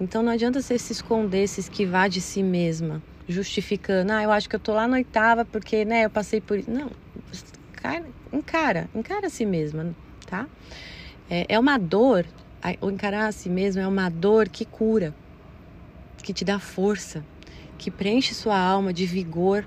Então 0.00 0.22
não 0.22 0.32
adianta 0.32 0.60
você 0.60 0.78
se 0.78 0.92
esconder, 0.92 1.46
se 1.48 1.60
esquivar 1.60 2.08
de 2.08 2.20
si 2.20 2.42
mesma, 2.42 3.02
justificando, 3.28 4.12
ah, 4.12 4.22
eu 4.22 4.30
acho 4.32 4.48
que 4.48 4.56
eu 4.56 4.60
tô 4.60 4.72
lá 4.72 4.88
na 4.88 4.96
oitava 4.96 5.44
porque, 5.44 5.84
né, 5.84 6.04
eu 6.04 6.10
passei 6.10 6.40
por. 6.40 6.62
Não, 6.66 6.90
encara, 8.32 8.88
encara 8.94 9.26
a 9.26 9.30
si 9.30 9.46
mesma, 9.46 9.94
tá? 10.26 10.48
É, 11.30 11.46
é 11.48 11.58
uma 11.58 11.78
dor, 11.78 12.26
o 12.80 12.90
encarar 12.90 13.28
a 13.28 13.32
si 13.32 13.48
mesma 13.48 13.82
é 13.82 13.86
uma 13.86 14.08
dor 14.08 14.48
que 14.48 14.64
cura, 14.64 15.14
que 16.22 16.32
te 16.32 16.44
dá 16.44 16.58
força, 16.58 17.24
que 17.78 17.90
preenche 17.90 18.34
sua 18.34 18.58
alma 18.58 18.92
de 18.92 19.06
vigor 19.06 19.66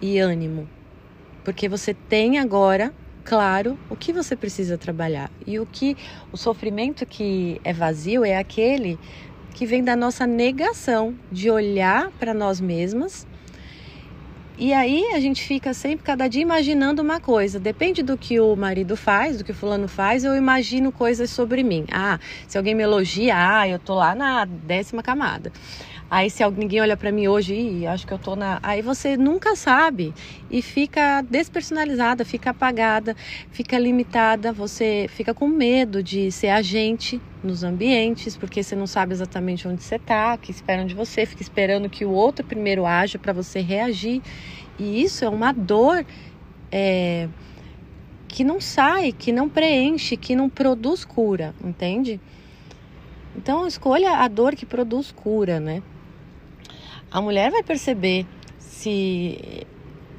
e 0.00 0.18
ânimo. 0.18 0.68
Porque 1.48 1.66
você 1.66 1.94
tem 1.94 2.38
agora 2.38 2.92
claro 3.24 3.78
o 3.88 3.96
que 3.96 4.12
você 4.12 4.36
precisa 4.36 4.76
trabalhar. 4.76 5.30
E 5.46 5.58
o 5.58 5.64
que 5.64 5.96
o 6.30 6.36
sofrimento 6.36 7.06
que 7.06 7.58
é 7.64 7.72
vazio 7.72 8.22
é 8.22 8.36
aquele 8.36 8.98
que 9.54 9.64
vem 9.64 9.82
da 9.82 9.96
nossa 9.96 10.26
negação 10.26 11.14
de 11.32 11.50
olhar 11.50 12.10
para 12.20 12.34
nós 12.34 12.60
mesmas. 12.60 13.26
E 14.58 14.74
aí 14.74 15.14
a 15.14 15.20
gente 15.20 15.42
fica 15.42 15.72
sempre 15.72 16.04
cada 16.04 16.28
dia 16.28 16.42
imaginando 16.42 17.00
uma 17.00 17.18
coisa. 17.18 17.58
Depende 17.58 18.02
do 18.02 18.18
que 18.18 18.38
o 18.38 18.54
marido 18.54 18.94
faz, 18.94 19.38
do 19.38 19.44
que 19.44 19.52
o 19.52 19.54
fulano 19.54 19.88
faz, 19.88 20.24
eu 20.24 20.36
imagino 20.36 20.92
coisas 20.92 21.30
sobre 21.30 21.62
mim. 21.62 21.86
Ah, 21.90 22.20
se 22.46 22.58
alguém 22.58 22.74
me 22.74 22.82
elogia, 22.82 23.34
ah, 23.34 23.66
eu 23.66 23.78
tô 23.78 23.94
lá 23.94 24.14
na 24.14 24.44
décima 24.44 25.02
camada. 25.02 25.50
Aí 26.10 26.30
se 26.30 26.42
ninguém 26.52 26.80
olha 26.80 26.96
para 26.96 27.12
mim 27.12 27.28
hoje, 27.28 27.54
Ih, 27.54 27.86
acho 27.86 28.06
que 28.06 28.12
eu 28.14 28.18
tô 28.18 28.34
na. 28.34 28.58
Aí 28.62 28.80
você 28.80 29.14
nunca 29.14 29.54
sabe 29.54 30.14
e 30.50 30.62
fica 30.62 31.20
despersonalizada, 31.20 32.24
fica 32.24 32.50
apagada, 32.50 33.14
fica 33.50 33.78
limitada, 33.78 34.50
você 34.50 35.06
fica 35.10 35.34
com 35.34 35.46
medo 35.46 36.02
de 36.02 36.32
ser 36.32 36.48
agente 36.48 37.20
nos 37.44 37.62
ambientes, 37.62 38.38
porque 38.38 38.62
você 38.62 38.74
não 38.74 38.86
sabe 38.86 39.12
exatamente 39.12 39.68
onde 39.68 39.82
você 39.82 39.96
está, 39.96 40.38
que 40.38 40.50
esperam 40.50 40.86
de 40.86 40.94
você, 40.94 41.26
fica 41.26 41.42
esperando 41.42 41.90
que 41.90 42.06
o 42.06 42.10
outro 42.10 42.42
primeiro 42.42 42.86
haja 42.86 43.18
para 43.18 43.34
você 43.34 43.60
reagir. 43.60 44.22
E 44.78 45.02
isso 45.02 45.26
é 45.26 45.28
uma 45.28 45.52
dor 45.52 46.06
é, 46.72 47.28
que 48.26 48.42
não 48.42 48.62
sai, 48.62 49.12
que 49.12 49.30
não 49.30 49.46
preenche, 49.46 50.16
que 50.16 50.34
não 50.34 50.48
produz 50.48 51.04
cura, 51.04 51.54
entende? 51.62 52.18
Então 53.36 53.66
escolha 53.66 54.16
a 54.16 54.26
dor 54.26 54.56
que 54.56 54.64
produz 54.64 55.12
cura, 55.12 55.60
né? 55.60 55.82
A 57.10 57.20
mulher 57.20 57.50
vai 57.50 57.62
perceber 57.62 58.26
se 58.58 59.66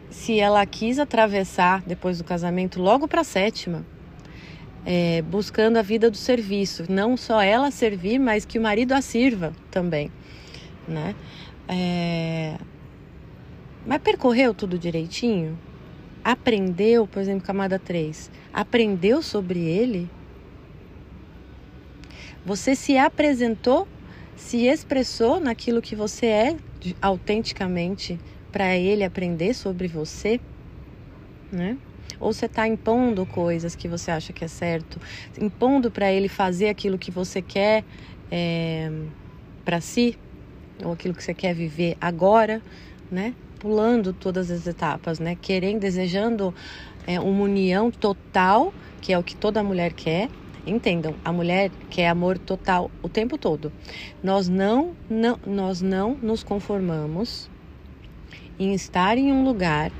se 0.09 0.39
ela 0.39 0.65
quis 0.65 0.99
atravessar 0.99 1.81
depois 1.83 2.17
do 2.17 2.23
casamento 2.23 2.81
logo 2.81 3.07
para 3.07 3.21
a 3.21 3.23
sétima, 3.23 3.85
é, 4.85 5.21
buscando 5.21 5.77
a 5.77 5.81
vida 5.81 6.09
do 6.09 6.17
serviço, 6.17 6.85
não 6.89 7.15
só 7.15 7.41
ela 7.41 7.71
servir, 7.71 8.19
mas 8.19 8.43
que 8.43 8.57
o 8.57 8.61
marido 8.61 8.93
a 8.93 9.01
sirva 9.01 9.53
também, 9.69 10.11
né? 10.87 11.15
É... 11.67 12.57
Mas 13.85 14.01
percorreu 14.01 14.53
tudo 14.53 14.77
direitinho? 14.77 15.57
Aprendeu, 16.23 17.07
por 17.07 17.21
exemplo, 17.21 17.45
camada 17.45 17.79
3, 17.79 18.29
aprendeu 18.51 19.21
sobre 19.21 19.59
ele? 19.59 20.09
Você 22.45 22.75
se 22.75 22.97
apresentou, 22.97 23.87
se 24.35 24.65
expressou 24.65 25.39
naquilo 25.39 25.81
que 25.81 25.95
você 25.95 26.25
é 26.25 26.57
autenticamente 27.01 28.19
para 28.51 28.75
ele 28.75 29.03
aprender 29.03 29.53
sobre 29.53 29.87
você, 29.87 30.39
né? 31.51 31.77
Ou 32.19 32.33
você 32.33 32.47
está 32.47 32.67
impondo 32.67 33.25
coisas 33.25 33.75
que 33.75 33.87
você 33.87 34.11
acha 34.11 34.33
que 34.33 34.43
é 34.43 34.47
certo, 34.47 34.99
impondo 35.39 35.91
para 35.91 36.11
ele 36.11 36.27
fazer 36.27 36.69
aquilo 36.69 36.97
que 36.97 37.11
você 37.11 37.41
quer 37.41 37.83
é, 38.31 38.91
para 39.63 39.79
si, 39.79 40.17
ou 40.83 40.91
aquilo 40.93 41.13
que 41.13 41.23
você 41.23 41.33
quer 41.33 41.53
viver 41.53 41.95
agora, 42.01 42.61
né? 43.11 43.33
Pulando 43.59 44.13
todas 44.13 44.49
as 44.49 44.65
etapas, 44.65 45.19
né? 45.19 45.37
Querendo, 45.39 45.81
desejando 45.81 46.53
é, 47.05 47.19
uma 47.19 47.43
união 47.43 47.91
total, 47.91 48.73
que 49.01 49.13
é 49.13 49.17
o 49.17 49.23
que 49.23 49.35
toda 49.35 49.63
mulher 49.63 49.93
quer, 49.93 50.29
Entendam, 50.69 51.15
a 51.25 51.33
mulher 51.33 51.71
quer 51.89 52.09
amor 52.09 52.37
total 52.37 52.91
o 53.01 53.09
tempo 53.09 53.37
todo. 53.37 53.71
Nós 54.23 54.47
não, 54.47 54.95
não, 55.09 55.39
nós 55.45 55.81
não 55.81 56.15
nos 56.21 56.43
conformamos 56.43 57.49
em 58.59 58.73
estar 58.73 59.17
em 59.17 59.31
um 59.31 59.43
lugar, 59.43 59.91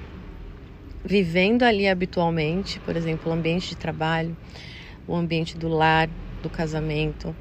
vivendo 1.03 1.63
ali 1.63 1.87
habitualmente, 1.87 2.79
por 2.81 2.95
exemplo, 2.95 3.31
o 3.31 3.33
ambiente 3.33 3.69
de 3.69 3.77
trabalho, 3.77 4.37
o 5.07 5.15
ambiente 5.15 5.57
do 5.57 5.67
lar, 5.67 6.07
do 6.43 6.49
casamento. 6.49 7.35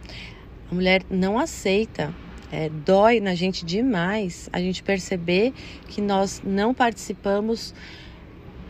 A 0.70 0.74
mulher 0.74 1.02
não 1.10 1.38
aceita, 1.38 2.14
é, 2.50 2.70
dói 2.70 3.20
na 3.20 3.34
gente 3.34 3.62
demais 3.62 4.48
a 4.52 4.58
gente 4.58 4.82
perceber 4.82 5.52
que 5.86 6.00
nós 6.00 6.40
não 6.42 6.72
participamos 6.72 7.74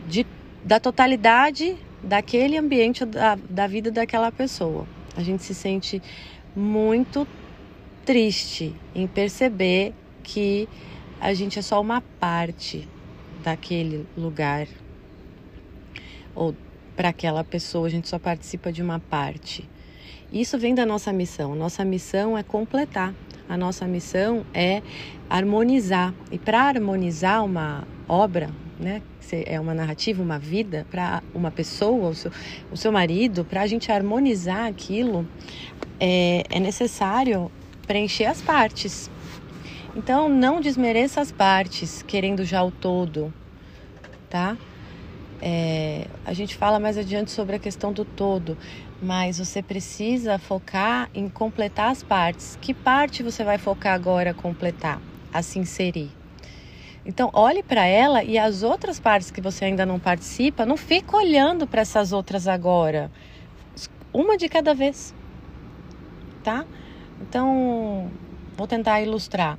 de, 0.05 0.25
da 0.65 0.81
totalidade 0.81 1.77
daquele 2.03 2.57
ambiente 2.57 3.05
da, 3.05 3.35
da 3.35 3.67
vida 3.67 3.91
daquela 3.91 4.31
pessoa. 4.31 4.85
A 5.15 5.21
gente 5.21 5.43
se 5.43 5.53
sente 5.53 6.01
muito 6.55 7.27
triste 8.05 8.73
em 8.95 9.07
perceber 9.07 9.93
que 10.23 10.67
a 11.19 11.33
gente 11.33 11.59
é 11.59 11.61
só 11.61 11.81
uma 11.81 12.01
parte 12.19 12.87
daquele 13.43 14.05
lugar 14.17 14.67
ou 16.35 16.55
para 16.95 17.09
aquela 17.09 17.43
pessoa, 17.43 17.87
a 17.87 17.89
gente 17.89 18.07
só 18.09 18.19
participa 18.19 18.71
de 18.71 18.81
uma 18.81 18.99
parte. 18.99 19.69
Isso 20.31 20.57
vem 20.57 20.75
da 20.75 20.85
nossa 20.85 21.11
missão. 21.13 21.55
Nossa 21.55 21.83
missão 21.83 22.37
é 22.37 22.43
completar. 22.43 23.13
A 23.47 23.57
nossa 23.57 23.87
missão 23.87 24.45
é 24.53 24.81
harmonizar. 25.29 26.13
E 26.31 26.37
para 26.37 26.61
harmonizar 26.61 27.43
uma 27.43 27.87
obra, 28.07 28.49
né? 28.79 29.01
É 29.45 29.59
uma 29.59 29.73
narrativa, 29.73 30.21
uma 30.21 30.39
vida 30.39 30.85
para 30.89 31.21
uma 31.33 31.51
pessoa, 31.51 32.09
o 32.09 32.15
seu, 32.15 32.31
o 32.71 32.77
seu 32.77 32.91
marido, 32.91 33.45
para 33.45 33.61
a 33.61 33.67
gente 33.67 33.91
harmonizar 33.91 34.67
aquilo, 34.67 35.27
é, 35.99 36.43
é 36.49 36.59
necessário 36.59 37.51
preencher 37.87 38.25
as 38.25 38.41
partes. 38.41 39.09
Então, 39.95 40.29
não 40.29 40.61
desmereça 40.61 41.21
as 41.21 41.31
partes, 41.31 42.03
querendo 42.03 42.45
já 42.45 42.63
o 42.63 42.71
todo, 42.71 43.33
tá? 44.29 44.55
É, 45.41 46.05
a 46.25 46.33
gente 46.33 46.55
fala 46.55 46.79
mais 46.79 46.97
adiante 46.97 47.31
sobre 47.31 47.55
a 47.55 47.59
questão 47.59 47.91
do 47.91 48.03
todo, 48.03 48.57
mas 49.01 49.39
você 49.39 49.61
precisa 49.61 50.37
focar 50.37 51.09
em 51.13 51.29
completar 51.29 51.91
as 51.91 52.03
partes. 52.03 52.57
Que 52.61 52.73
parte 52.73 53.23
você 53.23 53.43
vai 53.43 53.57
focar 53.57 53.93
agora 53.93 54.33
completar, 54.33 55.01
a 55.33 55.41
se 55.41 55.59
inserir? 55.59 56.18
Então, 57.09 57.31
olhe 57.33 57.63
para 57.63 57.87
ela 57.87 58.23
e 58.23 58.37
as 58.37 58.61
outras 58.61 58.99
partes 58.99 59.31
que 59.31 59.41
você 59.41 59.65
ainda 59.65 59.83
não 59.83 59.99
participa, 59.99 60.63
não 60.63 60.77
fique 60.77 61.15
olhando 61.15 61.65
para 61.65 61.81
essas 61.81 62.13
outras 62.13 62.47
agora. 62.47 63.09
Uma 64.13 64.37
de 64.37 64.47
cada 64.47 64.75
vez. 64.75 65.11
Tá? 66.43 66.63
Então, 67.19 68.11
vou 68.55 68.67
tentar 68.67 69.01
ilustrar. 69.01 69.57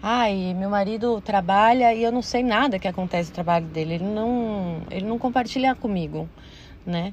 Ai, 0.00 0.54
meu 0.54 0.70
marido 0.70 1.20
trabalha 1.20 1.92
e 1.92 2.04
eu 2.04 2.12
não 2.12 2.22
sei 2.22 2.44
nada 2.44 2.78
que 2.78 2.86
acontece 2.86 3.30
no 3.30 3.34
trabalho 3.34 3.66
dele. 3.66 3.94
Ele 3.94 4.04
não, 4.04 4.80
ele 4.88 5.04
não 5.04 5.18
compartilha 5.18 5.74
comigo, 5.74 6.28
né? 6.86 7.12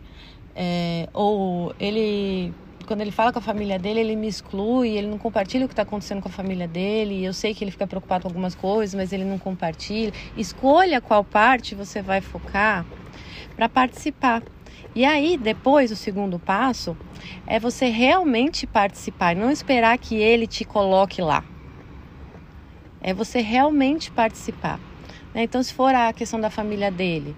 É, 0.55 1.07
ou 1.15 1.73
ele 1.79 2.53
quando 2.89 3.01
ele 3.01 3.11
fala 3.11 3.31
com 3.31 3.37
a 3.37 3.41
família 3.41 3.77
dele, 3.77 3.99
ele 3.99 4.15
me 4.15 4.27
exclui, 4.27 4.97
ele 4.97 5.05
não 5.05 5.19
compartilha 5.19 5.63
o 5.63 5.67
que 5.67 5.73
está 5.73 5.83
acontecendo 5.83 6.23
com 6.23 6.27
a 6.27 6.31
família 6.31 6.67
dele. 6.67 7.23
Eu 7.23 7.33
sei 7.33 7.53
que 7.53 7.63
ele 7.63 7.69
fica 7.69 7.85
preocupado 7.85 8.23
com 8.23 8.29
algumas 8.29 8.55
coisas, 8.55 8.95
mas 8.95 9.13
ele 9.13 9.23
não 9.23 9.37
compartilha. 9.37 10.11
Escolha 10.35 10.99
qual 10.99 11.23
parte 11.23 11.75
você 11.75 12.01
vai 12.01 12.19
focar 12.19 12.83
para 13.55 13.69
participar. 13.69 14.41
E 14.95 15.05
aí, 15.05 15.37
depois, 15.37 15.91
o 15.91 15.95
segundo 15.95 16.39
passo 16.39 16.97
é 17.45 17.59
você 17.59 17.89
realmente 17.89 18.65
participar, 18.65 19.35
não 19.35 19.51
esperar 19.51 19.95
que 19.99 20.15
ele 20.15 20.47
te 20.47 20.65
coloque 20.65 21.21
lá. 21.21 21.45
É 23.01 23.13
você 23.13 23.39
realmente 23.39 24.09
participar. 24.09 24.79
Né? 25.31 25.43
Então, 25.43 25.61
se 25.61 25.71
for 25.71 25.93
a 25.93 26.11
questão 26.11 26.41
da 26.41 26.49
família 26.49 26.89
dele, 26.89 27.35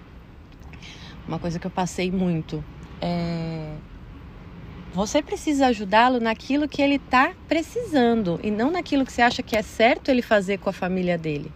uma 1.28 1.38
coisa 1.38 1.58
que 1.58 1.66
eu 1.66 1.70
passei 1.70 2.10
muito 2.10 2.64
é 3.02 3.91
você 4.92 5.22
precisa 5.22 5.68
ajudá-lo 5.68 6.20
naquilo 6.20 6.68
que 6.68 6.82
ele 6.82 6.96
está 6.96 7.32
precisando 7.48 8.38
e 8.42 8.50
não 8.50 8.70
naquilo 8.70 9.06
que 9.06 9.12
você 9.12 9.22
acha 9.22 9.42
que 9.42 9.56
é 9.56 9.62
certo 9.62 10.10
ele 10.10 10.20
fazer 10.20 10.58
com 10.58 10.68
a 10.68 10.72
família 10.72 11.16
dele. 11.16 11.50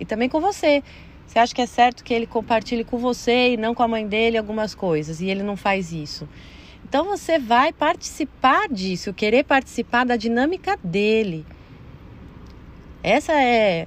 E 0.00 0.04
também 0.04 0.28
com 0.28 0.40
você. 0.40 0.82
Você 1.26 1.38
acha 1.38 1.54
que 1.54 1.62
é 1.62 1.66
certo 1.66 2.02
que 2.02 2.12
ele 2.12 2.26
compartilhe 2.26 2.82
com 2.82 2.98
você 2.98 3.52
e 3.52 3.56
não 3.56 3.72
com 3.72 3.82
a 3.84 3.88
mãe 3.88 4.06
dele 4.06 4.36
algumas 4.36 4.74
coisas 4.74 5.20
e 5.20 5.26
ele 5.26 5.44
não 5.44 5.56
faz 5.56 5.92
isso. 5.92 6.28
Então 6.84 7.04
você 7.04 7.38
vai 7.38 7.72
participar 7.72 8.68
disso, 8.68 9.14
querer 9.14 9.44
participar 9.44 10.04
da 10.04 10.16
dinâmica 10.16 10.76
dele. 10.82 11.46
Essa 13.02 13.32
é 13.32 13.86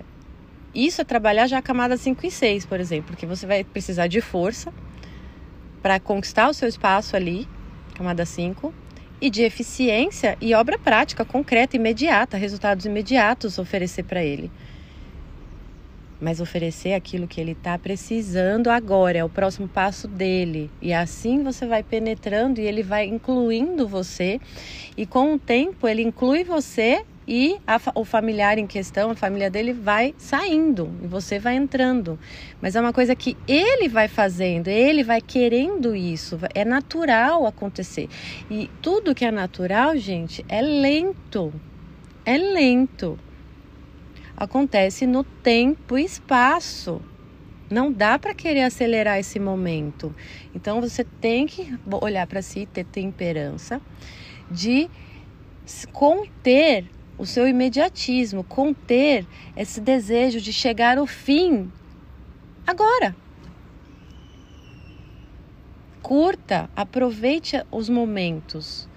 isso 0.73 1.01
é 1.01 1.03
trabalhar 1.05 1.47
já 1.47 1.57
a 1.57 1.61
camada 1.61 1.95
5 1.95 2.25
e 2.25 2.31
6, 2.31 2.65
por 2.65 2.79
exemplo, 2.79 3.07
porque 3.07 3.25
você 3.25 3.45
vai 3.45 3.63
precisar 3.63 4.07
de 4.07 4.21
força 4.21 4.73
para 5.85 5.99
conquistar 5.99 6.49
o 6.49 6.53
seu 6.53 6.67
espaço 6.67 7.15
ali, 7.15 7.47
camada 7.93 8.25
5, 8.25 8.73
e 9.21 9.29
de 9.29 9.43
eficiência 9.43 10.35
e 10.41 10.51
obra 10.55 10.79
prática, 10.79 11.23
concreta, 11.23 11.75
imediata, 11.75 12.37
resultados 12.37 12.87
imediatos 12.87 13.59
oferecer 13.59 14.01
para 14.01 14.23
ele. 14.23 14.49
Mas 16.19 16.41
oferecer 16.41 16.93
aquilo 16.93 17.27
que 17.27 17.39
ele 17.39 17.51
está 17.51 17.77
precisando 17.77 18.71
agora, 18.71 19.19
é 19.19 19.23
o 19.23 19.29
próximo 19.29 19.67
passo 19.67 20.07
dele. 20.07 20.71
E 20.81 20.91
assim 20.91 21.43
você 21.43 21.67
vai 21.67 21.83
penetrando 21.83 22.59
e 22.59 22.63
ele 22.65 22.81
vai 22.81 23.05
incluindo 23.05 23.87
você. 23.87 24.41
E 24.97 25.05
com 25.05 25.35
o 25.35 25.39
tempo 25.39 25.87
ele 25.87 26.01
inclui 26.01 26.43
você 26.43 27.05
e 27.27 27.57
a, 27.65 27.79
o 27.95 28.05
familiar 28.05 28.57
em 28.57 28.67
questão, 28.67 29.09
a 29.09 29.15
família 29.15 29.49
dele 29.49 29.73
vai 29.73 30.13
saindo 30.17 30.91
e 31.01 31.07
você 31.07 31.39
vai 31.39 31.55
entrando. 31.55 32.19
Mas 32.61 32.75
é 32.75 32.81
uma 32.81 32.93
coisa 32.93 33.15
que 33.15 33.35
ele 33.47 33.87
vai 33.87 34.07
fazendo, 34.07 34.67
ele 34.67 35.03
vai 35.03 35.21
querendo 35.21 35.95
isso, 35.95 36.37
é 36.53 36.63
natural 36.63 37.47
acontecer. 37.47 38.07
E 38.49 38.69
tudo 38.81 39.15
que 39.15 39.25
é 39.25 39.31
natural, 39.31 39.97
gente, 39.97 40.45
é 40.47 40.61
lento. 40.61 41.53
É 42.23 42.37
lento. 42.37 43.19
Acontece 44.37 45.07
no 45.07 45.23
tempo 45.23 45.97
e 45.97 46.03
espaço. 46.03 47.01
Não 47.69 47.91
dá 47.91 48.19
para 48.19 48.35
querer 48.35 48.61
acelerar 48.61 49.17
esse 49.17 49.39
momento. 49.39 50.13
Então 50.53 50.79
você 50.79 51.03
tem 51.03 51.47
que 51.47 51.73
olhar 52.01 52.27
para 52.27 52.41
si, 52.41 52.67
ter 52.71 52.85
temperança 52.85 53.81
de 54.51 54.87
conter 55.91 56.85
o 57.17 57.25
seu 57.25 57.47
imediatismo, 57.47 58.43
conter 58.43 59.25
esse 59.55 59.79
desejo 59.79 60.41
de 60.41 60.51
chegar 60.51 60.97
ao 60.97 61.05
fim 61.05 61.71
agora. 62.65 63.15
Curta, 66.01 66.69
aproveite 66.75 67.63
os 67.71 67.89
momentos. 67.89 68.87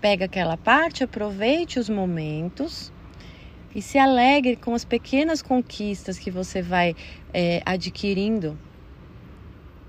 Pega 0.00 0.26
aquela 0.26 0.56
parte, 0.56 1.02
aproveite 1.02 1.78
os 1.78 1.88
momentos 1.88 2.92
e 3.74 3.82
se 3.82 3.98
alegre 3.98 4.56
com 4.56 4.74
as 4.74 4.84
pequenas 4.84 5.40
conquistas 5.40 6.18
que 6.18 6.30
você 6.30 6.60
vai 6.60 6.94
é, 7.32 7.62
adquirindo. 7.64 8.58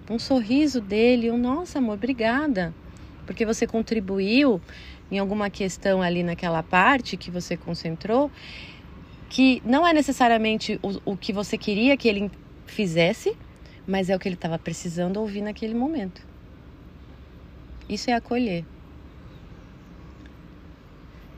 Um 0.10 0.17
sorriso 0.17 0.82
dele, 0.82 1.30
um 1.30 1.38
nossa 1.38 1.80
amor, 1.80 1.93
obrigada, 1.93 2.73
porque 3.25 3.45
você 3.45 3.67
contribuiu 3.67 4.62
em 5.12 5.17
alguma 5.17 5.50
questão 5.50 6.02
ali 6.02 6.24
naquela 6.24 6.62
parte 6.62 7.17
que 7.17 7.32
você 7.32 7.58
concentrou, 7.58 8.32
que 9.30 9.62
não 9.65 9.86
é 9.86 9.93
necessariamente 9.93 10.80
o, 10.82 11.13
o 11.13 11.17
que 11.17 11.32
você 11.32 11.58
queria 11.58 11.95
que 11.98 12.08
ele 12.08 12.32
fizesse, 12.65 13.36
mas 13.88 14.10
é 14.10 14.15
o 14.15 14.19
que 14.19 14.28
ele 14.28 14.36
estava 14.36 14.60
precisando 14.60 15.17
ouvir 15.17 15.41
naquele 15.41 15.74
momento. 15.74 16.26
Isso 17.88 18.10
é 18.10 18.13
acolher. 18.13 18.65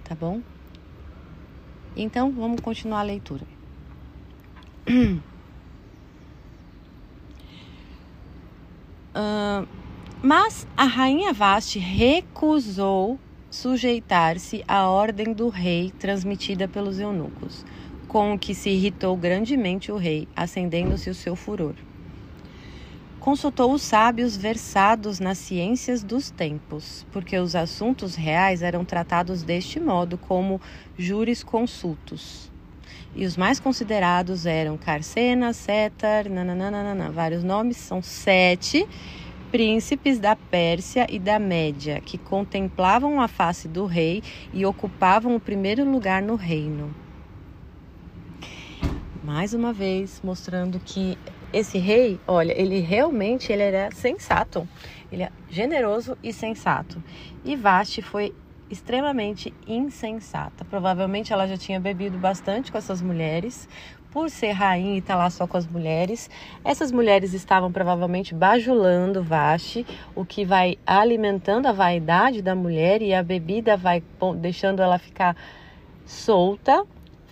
Tá 0.04 0.14
bom? 0.14 0.42
Então, 1.96 2.32
vamos 2.32 2.60
continuar 2.62 3.00
a 3.00 3.04
leitura. 3.04 3.46
Uh, 9.16 9.68
mas 10.22 10.68
a 10.76 10.84
rainha 10.84 11.32
Vaste 11.32 11.80
recusou 11.80 13.18
sujeitar-se 13.52 14.64
à 14.66 14.88
ordem 14.88 15.34
do 15.34 15.50
rei 15.50 15.92
transmitida 16.00 16.70
pelos 16.70 17.00
eunucos, 17.00 17.66
com 18.08 18.34
o 18.34 18.40
que 18.40 18.56
se 18.56 18.70
irritou 18.70 19.16
grandemente 19.18 19.92
o 19.92 19.98
rei, 19.98 20.28
acendendo-se 20.34 21.10
o 21.10 21.14
seu 21.14 21.36
furor. 21.36 21.76
Consultou 23.20 23.72
os 23.74 23.82
sábios 23.84 24.36
versados 24.36 25.20
nas 25.20 25.38
ciências 25.38 26.02
dos 26.02 26.32
tempos, 26.32 27.06
porque 27.12 27.38
os 27.38 27.54
assuntos 27.54 28.16
reais 28.16 28.64
eram 28.64 28.84
tratados 28.84 29.44
deste 29.44 29.80
modo, 29.80 30.18
como 30.18 30.60
júris 30.98 31.44
consultos. 31.44 32.50
E 33.14 33.26
os 33.26 33.36
mais 33.36 33.60
considerados 33.60 34.46
eram 34.46 34.78
Carcena, 34.78 35.52
Setar, 35.52 36.30
nananana, 36.30 37.12
vários 37.12 37.44
nomes, 37.44 37.78
são 37.78 38.02
sete 38.02 38.88
príncipes 39.52 40.18
da 40.18 40.34
Pérsia 40.34 41.06
e 41.10 41.20
da 41.20 41.38
Média, 41.38 42.00
que 42.00 42.18
contemplavam 42.18 43.20
a 43.20 43.28
face 43.28 43.68
do 43.68 43.86
rei 43.86 44.24
e 44.54 44.66
ocupavam 44.66 45.36
o 45.36 45.40
primeiro 45.40 45.84
lugar 45.84 46.22
no 46.22 46.36
reino. 46.36 46.96
Mais 49.22 49.54
uma 49.54 49.74
vez, 49.74 50.22
mostrando 50.24 50.80
que 50.80 51.18
esse 51.52 51.78
rei, 51.78 52.18
olha, 52.26 52.60
ele 52.60 52.80
realmente 52.80 53.52
ele 53.52 53.62
era 53.62 53.92
sensato, 53.92 54.68
ele 55.12 55.24
é 55.24 55.32
generoso 55.50 56.18
e 56.24 56.32
sensato. 56.32 57.04
E 57.44 57.56
Vasti 57.58 58.02
foi 58.02 58.34
extremamente 58.70 59.54
insensata. 59.68 60.64
Provavelmente 60.64 61.34
ela 61.34 61.46
já 61.46 61.58
tinha 61.58 61.80
bebido 61.80 62.18
bastante 62.18 62.72
com 62.72 62.78
essas 62.78 63.02
mulheres, 63.02 63.68
por 64.12 64.30
ser 64.30 64.52
rainha 64.52 64.96
e 64.96 65.00
estar 65.00 65.14
tá 65.14 65.20
lá 65.20 65.30
só 65.30 65.48
com 65.48 65.58
as 65.58 65.66
mulheres, 65.66 66.30
essas 66.64 66.92
mulheres 66.92 67.34
estavam 67.34 67.72
provavelmente 67.72 68.36
bajulando 68.36 69.24
Vaste, 69.24 69.86
o 70.14 70.26
que 70.26 70.46
vai 70.46 70.78
alimentando 70.86 71.68
a 71.68 71.72
vaidade 71.72 72.42
da 72.42 72.54
mulher 72.54 73.02
e 73.02 73.14
a 73.14 73.24
bebida 73.24 73.78
vai 73.78 74.04
deixando 74.38 74.82
ela 74.82 75.00
ficar 75.00 75.36
solta, 76.06 76.86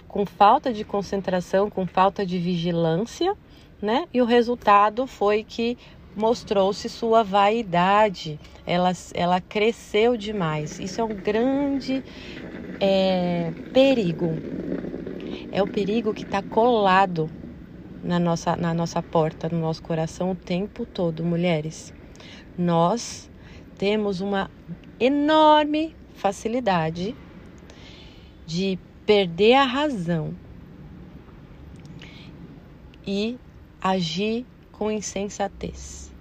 com 0.08 0.26
falta 0.26 0.74
de 0.74 0.84
concentração, 0.84 1.70
com 1.70 1.86
falta 1.86 2.26
de 2.26 2.40
vigilância, 2.40 3.36
né? 3.82 4.08
E 4.14 4.22
o 4.22 4.26
resultado 4.26 5.06
foi 5.06 5.44
que 5.44 5.78
mostrou-se 6.16 6.90
sua 6.90 7.24
vaidade, 7.24 8.40
ela, 8.66 8.92
ela 9.14 9.40
cresceu 9.40 10.18
demais. 10.18 10.80
Isso 10.80 11.00
é 11.00 11.04
um 11.04 11.16
grande 11.16 12.04
é, 12.80 13.52
perigo 13.72 14.36
é 15.52 15.62
o 15.62 15.68
perigo 15.68 16.14
que 16.14 16.24
está 16.24 16.42
colado 16.42 17.30
na 18.04 18.20
nossa, 18.20 18.56
na 18.56 18.74
nossa 18.74 19.02
porta, 19.02 19.50
no 19.50 19.60
nosso 19.60 19.82
coração 19.82 20.32
o 20.32 20.36
tempo 20.36 20.86
todo, 20.86 21.24
mulheres. 21.24 21.94
Nós 22.58 23.30
temos 23.78 24.22
uma 24.22 24.50
enorme 25.00 25.96
facilidade 26.14 27.16
de 28.46 28.78
perder 29.06 29.54
a 29.54 29.64
razão 29.64 30.34
e 33.06 33.38
agir 33.82 34.46
com 34.72 34.92
insensatez. 34.92 36.14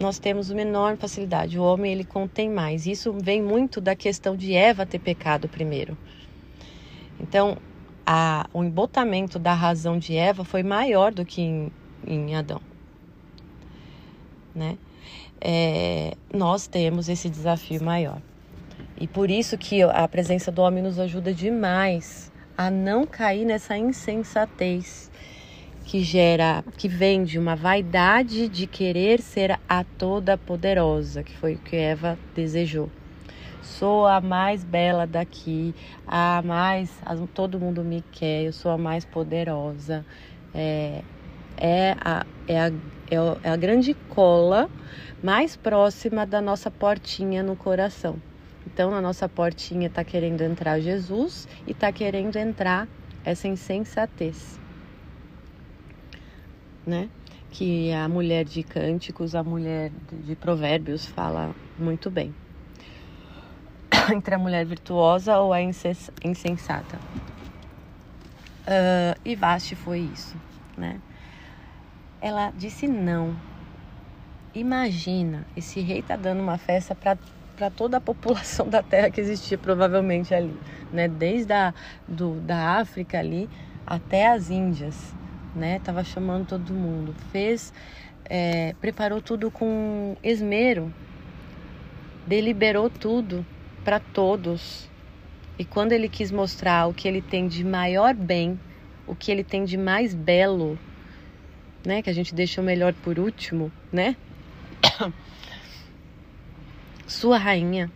Nós 0.00 0.18
temos 0.18 0.50
uma 0.50 0.60
enorme 0.60 0.96
facilidade. 0.96 1.58
O 1.58 1.62
homem 1.62 1.92
ele 1.92 2.04
contém 2.04 2.50
mais. 2.50 2.86
Isso 2.86 3.12
vem 3.12 3.42
muito 3.42 3.80
da 3.80 3.94
questão 3.94 4.36
de 4.36 4.52
Eva 4.52 4.84
ter 4.84 4.98
pecado 4.98 5.48
primeiro. 5.48 5.96
Então, 7.20 7.56
a, 8.06 8.46
o 8.52 8.62
embotamento 8.62 9.38
da 9.38 9.54
razão 9.54 9.98
de 9.98 10.16
Eva 10.16 10.44
foi 10.44 10.62
maior 10.62 11.12
do 11.12 11.24
que 11.24 11.40
em, 11.40 11.72
em 12.06 12.34
Adão. 12.34 12.60
Né? 14.54 14.78
É, 15.40 16.14
nós 16.32 16.66
temos 16.66 17.08
esse 17.08 17.28
desafio 17.28 17.82
maior. 17.82 18.20
E 19.00 19.06
por 19.06 19.30
isso 19.30 19.58
que 19.58 19.82
a 19.82 20.06
presença 20.06 20.52
do 20.52 20.62
homem 20.62 20.82
nos 20.82 20.98
ajuda 20.98 21.32
demais 21.32 22.30
a 22.56 22.70
não 22.70 23.04
cair 23.04 23.44
nessa 23.44 23.76
insensatez 23.76 25.10
que 25.84 26.02
gera, 26.02 26.64
que 26.78 26.88
vem 26.88 27.24
de 27.24 27.38
uma 27.38 27.56
vaidade 27.56 28.48
de 28.48 28.66
querer 28.66 29.20
ser 29.20 29.58
a 29.68 29.84
toda 29.84 30.38
poderosa, 30.38 31.22
que 31.22 31.36
foi 31.36 31.54
o 31.54 31.58
que 31.58 31.76
Eva 31.76 32.18
desejou 32.34 32.88
sou 33.64 34.06
a 34.06 34.20
mais 34.20 34.62
bela 34.64 35.06
daqui, 35.06 35.74
a 36.06 36.42
mais, 36.42 36.90
a, 37.04 37.16
todo 37.34 37.58
mundo 37.58 37.82
me 37.82 38.02
quer, 38.12 38.44
eu 38.44 38.52
sou 38.52 38.70
a 38.70 38.78
mais 38.78 39.04
poderosa. 39.04 40.04
É, 40.54 41.02
é, 41.56 41.92
a, 42.00 42.26
é, 42.46 42.60
a, 42.60 42.72
é 43.42 43.50
a 43.50 43.56
grande 43.56 43.94
cola 44.08 44.68
mais 45.22 45.56
próxima 45.56 46.26
da 46.26 46.40
nossa 46.40 46.70
portinha 46.70 47.42
no 47.42 47.56
coração. 47.56 48.16
Então, 48.66 48.90
na 48.90 49.00
nossa 49.00 49.28
portinha 49.28 49.88
está 49.88 50.04
querendo 50.04 50.42
entrar 50.42 50.80
Jesus 50.80 51.46
e 51.66 51.72
está 51.72 51.92
querendo 51.92 52.36
entrar 52.36 52.88
essa 53.24 53.48
insensatez, 53.48 54.60
né? 56.86 57.08
Que 57.50 57.92
a 57.92 58.08
mulher 58.08 58.44
de 58.44 58.62
cânticos, 58.62 59.34
a 59.34 59.42
mulher 59.42 59.92
de 60.12 60.34
provérbios 60.34 61.06
fala 61.06 61.54
muito 61.78 62.10
bem. 62.10 62.34
entre 64.12 64.34
a 64.34 64.38
mulher 64.38 64.64
virtuosa 64.64 65.38
ou 65.38 65.52
a 65.52 65.60
insensata. 65.62 66.98
Uh, 68.66 69.18
e 69.24 69.36
Vasti 69.36 69.76
foi 69.76 70.00
isso, 70.00 70.36
né? 70.76 71.00
Ela 72.20 72.50
disse 72.56 72.88
não. 72.88 73.36
Imagina, 74.54 75.46
esse 75.56 75.80
rei 75.80 76.00
tá 76.00 76.16
dando 76.16 76.40
uma 76.40 76.58
festa 76.58 76.94
para 76.94 77.18
para 77.54 77.70
toda 77.70 77.98
a 77.98 78.00
população 78.00 78.68
da 78.68 78.82
Terra 78.82 79.10
que 79.10 79.20
existia 79.20 79.56
provavelmente 79.56 80.34
ali, 80.34 80.58
né? 80.92 81.08
Desde 81.08 81.52
a 81.52 81.72
do, 82.06 82.40
da 82.40 82.78
África 82.78 83.18
ali 83.18 83.48
até 83.86 84.28
as 84.28 84.50
Índias, 84.50 85.14
né? 85.54 85.78
Tava 85.78 86.02
chamando 86.02 86.48
todo 86.48 86.72
mundo, 86.72 87.14
fez, 87.30 87.72
é, 88.24 88.74
preparou 88.80 89.20
tudo 89.22 89.50
com 89.50 90.16
esmero, 90.22 90.92
deliberou 92.26 92.90
tudo 92.90 93.46
para 93.84 94.00
todos. 94.00 94.88
E 95.58 95.64
quando 95.64 95.92
ele 95.92 96.08
quis 96.08 96.32
mostrar 96.32 96.88
o 96.88 96.94
que 96.94 97.06
ele 97.06 97.22
tem 97.22 97.46
de 97.46 97.62
maior 97.62 98.14
bem, 98.14 98.58
o 99.06 99.14
que 99.14 99.30
ele 99.30 99.44
tem 99.44 99.64
de 99.64 99.76
mais 99.76 100.14
belo, 100.14 100.78
né, 101.84 102.02
que 102.02 102.10
a 102.10 102.12
gente 102.12 102.34
deixa 102.34 102.60
o 102.60 102.64
melhor 102.64 102.94
por 102.94 103.18
último, 103.18 103.70
né? 103.92 104.16
Sua 107.06 107.38
rainha. 107.38 107.90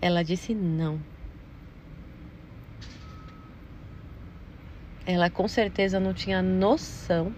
Ela 0.00 0.22
disse 0.22 0.54
não. 0.54 1.00
Ela 5.06 5.30
com 5.30 5.48
certeza 5.48 5.98
não 5.98 6.12
tinha 6.12 6.42
noção 6.42 7.32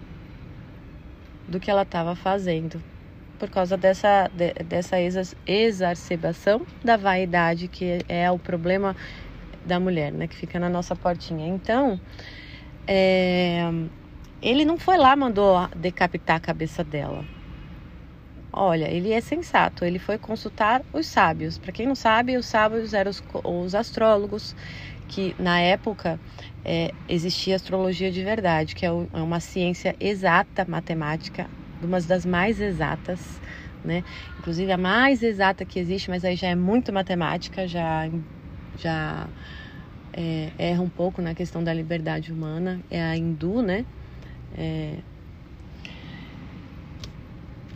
do 1.47 1.59
que 1.59 1.71
ela 1.71 1.83
estava 1.83 2.15
fazendo 2.15 2.81
por 3.39 3.49
causa 3.49 3.77
dessa, 3.77 4.29
de, 4.33 4.53
dessa 4.65 4.97
exacerbação 5.47 6.61
da 6.83 6.97
vaidade 6.97 7.67
que 7.67 7.99
é 8.07 8.29
o 8.29 8.37
problema 8.37 8.95
da 9.65 9.79
mulher, 9.79 10.11
né, 10.11 10.27
que 10.27 10.35
fica 10.35 10.59
na 10.59 10.69
nossa 10.69 10.95
portinha. 10.95 11.47
Então, 11.47 11.99
é, 12.85 13.61
ele 14.41 14.65
não 14.65 14.77
foi 14.77 14.97
lá 14.97 15.15
mandou 15.15 15.67
decapitar 15.75 16.37
a 16.37 16.39
cabeça 16.39 16.83
dela. 16.83 17.23
Olha, 18.51 18.89
ele 18.89 19.11
é 19.11 19.21
sensato. 19.21 19.85
Ele 19.85 19.99
foi 19.99 20.17
consultar 20.17 20.81
os 20.91 21.05
sábios. 21.07 21.57
Para 21.57 21.71
quem 21.71 21.85
não 21.85 21.95
sabe, 21.95 22.35
os 22.35 22.47
sábios 22.47 22.93
eram 22.93 23.11
os, 23.11 23.21
os 23.43 23.75
astrólogos 23.75 24.55
que 25.07 25.35
na 25.39 25.59
época 25.59 26.19
é, 26.65 26.91
existia 27.07 27.55
astrologia 27.55 28.11
de 28.11 28.23
verdade, 28.23 28.75
que 28.75 28.85
é, 28.85 28.89
é 28.89 29.21
uma 29.21 29.39
ciência 29.39 29.95
exata, 29.99 30.65
matemática, 30.67 31.49
uma 31.81 31.99
das 32.01 32.25
mais 32.25 32.59
exatas, 32.59 33.41
né? 33.83 34.03
Inclusive 34.39 34.71
a 34.71 34.77
mais 34.77 35.23
exata 35.23 35.65
que 35.65 35.79
existe, 35.79 36.09
mas 36.09 36.25
aí 36.25 36.35
já 36.35 36.47
é 36.47 36.55
muito 36.55 36.91
matemática, 36.91 37.67
já 37.67 38.09
já 38.77 39.27
é, 40.13 40.51
erra 40.57 40.81
um 40.81 40.89
pouco 40.89 41.21
na 41.21 41.33
questão 41.33 41.63
da 41.63 41.73
liberdade 41.73 42.31
humana. 42.31 42.79
É 42.89 43.01
a 43.01 43.15
hindu, 43.15 43.61
né? 43.61 43.85
É, 44.57 44.95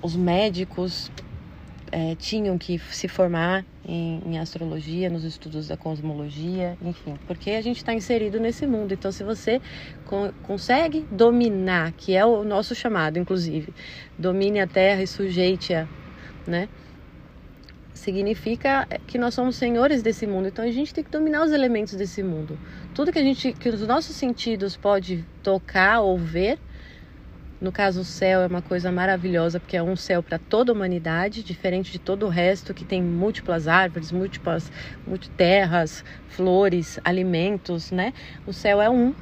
os 0.02 0.16
médicos 0.16 1.10
é, 1.94 2.16
tinham 2.16 2.58
que 2.58 2.80
se 2.80 3.08
formar 3.08 3.64
em, 3.86 4.20
em, 4.26 4.40
astrologia, 4.40 5.12
nos 5.12 5.24
estudos 5.24 5.68
da 5.68 5.78
cosmologia, 5.78 6.76
enfim, 6.82 7.14
porque 7.28 7.52
a 7.52 7.62
gente 7.62 7.78
está 7.78 7.94
inserido 7.94 8.40
nesse 8.40 8.66
mundo. 8.66 8.96
Então, 8.96 9.12
se 9.12 9.24
você 9.24 9.62
co 10.04 10.34
consegue 10.42 11.06
dominar, 11.12 11.92
que 11.92 12.16
é 12.16 12.26
o 12.26 12.44
nosso 12.44 12.74
chamado, 12.74 13.20
inclusive, 13.20 13.72
domine 14.18 14.60
a 14.60 14.66
Terra 14.66 15.04
e 15.04 15.08
sujeite-a, 15.08 15.88
né? 16.48 16.68
Significa 17.94 18.88
que 19.06 19.20
nós 19.20 19.36
somos 19.36 19.56
senhores 19.56 20.02
desse 20.02 20.26
mundo. 20.26 20.48
Então, 20.48 20.66
a 20.66 20.72
gente 20.72 20.92
tem 20.92 21.04
que 21.04 21.12
dominar 21.12 21.44
os 21.46 21.52
elementos 21.52 21.94
desse 21.94 22.24
mundo. 22.24 22.58
Tudo 22.96 23.12
que 23.12 23.20
a 23.20 23.24
gente, 23.24 23.54
que 23.54 23.70
os 23.70 23.86
nossos 23.86 24.16
sentidos 24.16 24.76
pode 24.76 25.24
tocar 25.44 26.02
ou 26.02 26.18
ver 26.18 26.58
no 27.64 27.72
caso, 27.72 28.02
o 28.02 28.04
céu 28.04 28.42
é 28.42 28.48
uma 28.48 28.62
coisa 28.62 28.92
maravilhosa 28.92 29.58
porque 29.58 29.78
é 29.78 29.82
um 29.82 29.96
céu 29.96 30.22
para 30.22 30.38
toda 30.38 30.70
a 30.70 30.76
humanidade, 30.76 31.42
diferente 31.42 31.94
de 31.94 31.98
todo 31.98 32.26
o 32.26 32.30
resto 32.30 32.74
que 32.74 32.84
tem 32.84 33.02
múltiplas 33.02 33.70
árvores, 33.70 34.12
múltiplas, 34.12 34.70
múltiplas 35.08 35.38
terras, 35.38 36.06
flores, 36.28 37.00
alimentos, 37.06 37.90
né? 37.90 38.14
O 38.46 38.52
céu 38.52 38.82
é 38.82 38.90
um 38.90 39.14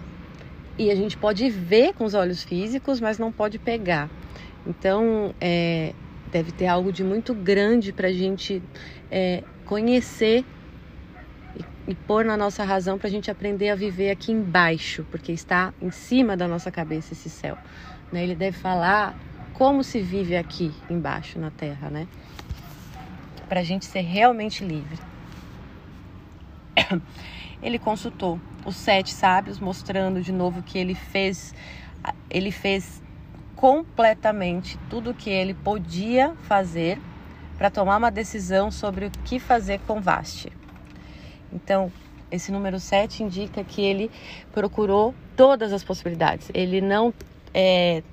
e 0.76 0.90
a 0.90 0.96
gente 0.96 1.16
pode 1.18 1.48
ver 1.52 1.94
com 1.94 2.04
os 2.04 2.16
olhos 2.16 2.42
físicos, 2.42 3.00
mas 3.00 3.20
não 3.20 3.32
pode 3.32 3.60
pegar. 3.60 4.10
Então, 4.66 5.36
é, 5.40 5.94
deve 6.32 6.52
ter 6.52 6.66
algo 6.66 6.92
de 6.92 7.04
muito 7.04 7.36
grande 7.36 7.94
para 7.94 8.08
a 8.08 8.12
gente 8.12 8.60
é, 9.12 9.44
conhecer 9.66 10.44
e, 11.56 11.92
e 11.92 11.94
pôr 11.94 12.26
na 12.26 12.36
nossa 12.36 12.64
razão 12.64 12.98
para 12.98 13.08
a 13.08 13.12
gente 13.12 13.30
aprender 13.30 13.70
a 13.70 13.76
viver 13.76 14.10
aqui 14.10 14.32
embaixo, 14.32 15.06
porque 15.12 15.32
está 15.32 15.72
em 15.80 15.92
cima 15.92 16.36
da 16.36 16.48
nossa 16.48 16.72
cabeça 16.72 17.14
esse 17.14 17.30
céu. 17.30 17.56
Né? 18.12 18.24
Ele 18.24 18.36
deve 18.36 18.58
falar 18.58 19.16
como 19.54 19.84
se 19.84 20.02
vive 20.02 20.36
aqui 20.36 20.74
embaixo 20.90 21.40
na 21.40 21.52
Terra, 21.52 21.90
né? 21.90 22.08
Para 23.48 23.60
a 23.60 23.64
gente 23.64 23.86
ser 23.86 24.02
realmente 24.02 24.64
livre. 24.64 24.98
Ele 27.62 27.78
consultou 27.78 28.40
os 28.66 28.76
sete 28.76 29.12
sábios, 29.14 29.60
mostrando 29.60 30.22
de 30.22 30.32
novo 30.32 30.64
que 30.64 30.80
ele 30.80 30.96
fez, 30.96 31.54
ele 32.28 32.52
fez 32.52 33.04
completamente 33.56 34.80
tudo 34.90 35.12
o 35.12 35.14
que 35.14 35.30
ele 35.30 35.54
podia 35.54 36.34
fazer 36.48 37.00
para 37.58 37.70
tomar 37.70 37.98
uma 37.98 38.10
decisão 38.10 38.72
sobre 38.72 39.06
o 39.06 39.12
que 39.12 39.40
fazer 39.40 39.80
com 39.82 40.02
Vasti. 40.02 40.52
Então, 41.54 41.92
esse 42.32 42.52
número 42.52 42.80
7 42.80 43.22
indica 43.22 43.64
que 43.64 43.82
ele 43.82 44.10
procurou 44.52 45.14
todas 45.36 45.72
as 45.72 45.84
possibilidades. 45.84 46.50
Ele 46.54 46.82
não 46.82 47.14
é, 47.54 48.04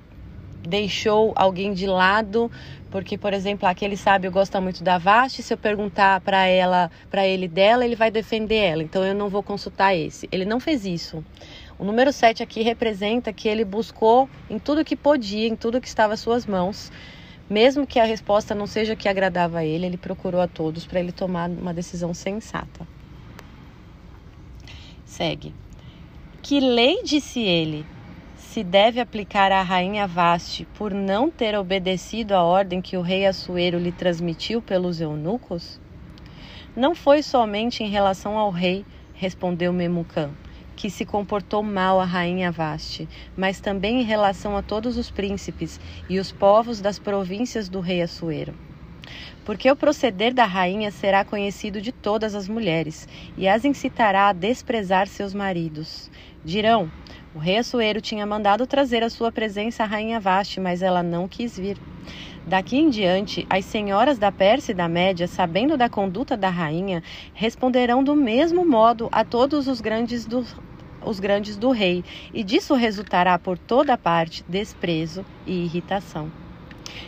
deixou 0.67 1.33
alguém 1.35 1.73
de 1.73 1.87
lado, 1.87 2.51
porque, 2.91 3.17
por 3.17 3.33
exemplo, 3.33 3.67
aquele 3.67 3.95
sábio 3.95 4.31
gosta 4.31 4.59
muito 4.59 4.83
da 4.83 4.97
Vasti, 4.97 5.43
se 5.43 5.53
eu 5.53 5.57
perguntar 5.57 6.21
para 6.21 6.45
ela, 6.45 6.91
para 7.09 7.25
ele 7.25 7.47
dela, 7.47 7.85
ele 7.85 7.95
vai 7.95 8.09
defender 8.09 8.55
ela, 8.55 8.83
então 8.83 9.03
eu 9.03 9.13
não 9.13 9.29
vou 9.29 9.43
consultar 9.43 9.95
esse. 9.95 10.27
Ele 10.31 10.45
não 10.45 10.59
fez 10.59 10.85
isso. 10.85 11.23
O 11.77 11.85
número 11.85 12.11
7 12.11 12.43
aqui 12.43 12.61
representa 12.61 13.31
que 13.31 13.47
ele 13.47 13.63
buscou 13.63 14.29
em 14.49 14.59
tudo 14.59 14.83
que 14.83 14.95
podia, 14.95 15.47
em 15.47 15.55
tudo 15.55 15.79
que 15.79 15.87
estava 15.87 16.13
às 16.13 16.19
suas 16.19 16.45
mãos, 16.45 16.91
mesmo 17.49 17.87
que 17.87 17.99
a 17.99 18.03
resposta 18.03 18.53
não 18.53 18.67
seja 18.67 18.95
que 18.95 19.07
agradava 19.07 19.59
a 19.59 19.65
ele, 19.65 19.85
ele 19.85 19.97
procurou 19.97 20.41
a 20.41 20.47
todos 20.47 20.85
para 20.85 20.99
ele 20.99 21.11
tomar 21.11 21.49
uma 21.49 21.73
decisão 21.73 22.13
sensata. 22.13 22.87
Segue. 25.05 25.53
Que 26.41 26.59
lei 26.59 27.01
disse 27.03 27.39
ele? 27.39 27.85
Se 28.49 28.63
deve 28.63 28.99
aplicar 28.99 29.51
à 29.51 29.61
rainha 29.61 30.07
Vaste 30.07 30.67
por 30.73 30.91
não 30.91 31.29
ter 31.29 31.55
obedecido 31.55 32.33
à 32.33 32.43
ordem 32.43 32.81
que 32.81 32.97
o 32.97 33.01
rei 33.01 33.27
Assuero 33.27 33.77
lhe 33.77 33.91
transmitiu 33.91 34.59
pelos 34.59 34.99
eunucos? 34.99 35.79
Não 36.75 36.95
foi 36.95 37.21
somente 37.21 37.83
em 37.83 37.89
relação 37.89 38.39
ao 38.39 38.49
rei, 38.49 38.83
respondeu 39.13 39.71
Memucã, 39.71 40.31
que 40.75 40.89
se 40.89 41.05
comportou 41.05 41.61
mal 41.61 41.99
a 41.99 42.05
rainha 42.05 42.51
Vaste, 42.51 43.07
mas 43.37 43.61
também 43.61 44.01
em 44.01 44.03
relação 44.03 44.57
a 44.57 44.63
todos 44.63 44.97
os 44.97 45.11
príncipes 45.11 45.79
e 46.09 46.17
os 46.17 46.31
povos 46.31 46.81
das 46.81 46.97
províncias 46.97 47.69
do 47.69 47.79
rei 47.79 48.01
Assuero. 48.01 48.55
Porque 49.45 49.69
o 49.69 49.75
proceder 49.75 50.33
da 50.33 50.45
rainha 50.45 50.89
será 50.89 51.23
conhecido 51.23 51.79
de 51.79 51.91
todas 51.91 52.33
as 52.33 52.47
mulheres, 52.47 53.07
e 53.37 53.47
as 53.47 53.63
incitará 53.63 54.29
a 54.29 54.33
desprezar 54.33 55.07
seus 55.07 55.35
maridos. 55.35 56.09
Dirão: 56.43 56.89
o 57.35 57.39
rei 57.39 57.57
Assuero 57.57 58.01
tinha 58.01 58.25
mandado 58.25 58.65
trazer 58.65 59.03
à 59.03 59.09
sua 59.09 59.31
presença 59.31 59.83
a 59.83 59.85
rainha 59.85 60.19
Vaste, 60.19 60.59
mas 60.59 60.81
ela 60.81 61.03
não 61.03 61.27
quis 61.27 61.57
vir. 61.57 61.77
Daqui 62.47 62.77
em 62.77 62.89
diante, 62.89 63.45
as 63.49 63.65
senhoras 63.65 64.17
da 64.17 64.31
Pérsia 64.31 64.71
e 64.71 64.75
da 64.75 64.87
Média, 64.87 65.27
sabendo 65.27 65.77
da 65.77 65.87
conduta 65.87 66.35
da 66.35 66.49
rainha, 66.49 67.03
responderão 67.33 68.03
do 68.03 68.15
mesmo 68.15 68.65
modo 68.65 69.07
a 69.11 69.23
todos 69.23 69.67
os 69.67 69.79
grandes 69.79 70.25
do, 70.25 70.43
os 71.05 71.19
grandes 71.19 71.57
do 71.57 71.69
rei, 71.69 72.03
e 72.33 72.43
disso 72.43 72.73
resultará 72.73 73.37
por 73.37 73.57
toda 73.57 73.97
parte 73.97 74.43
desprezo 74.47 75.23
e 75.45 75.65
irritação. 75.65 76.38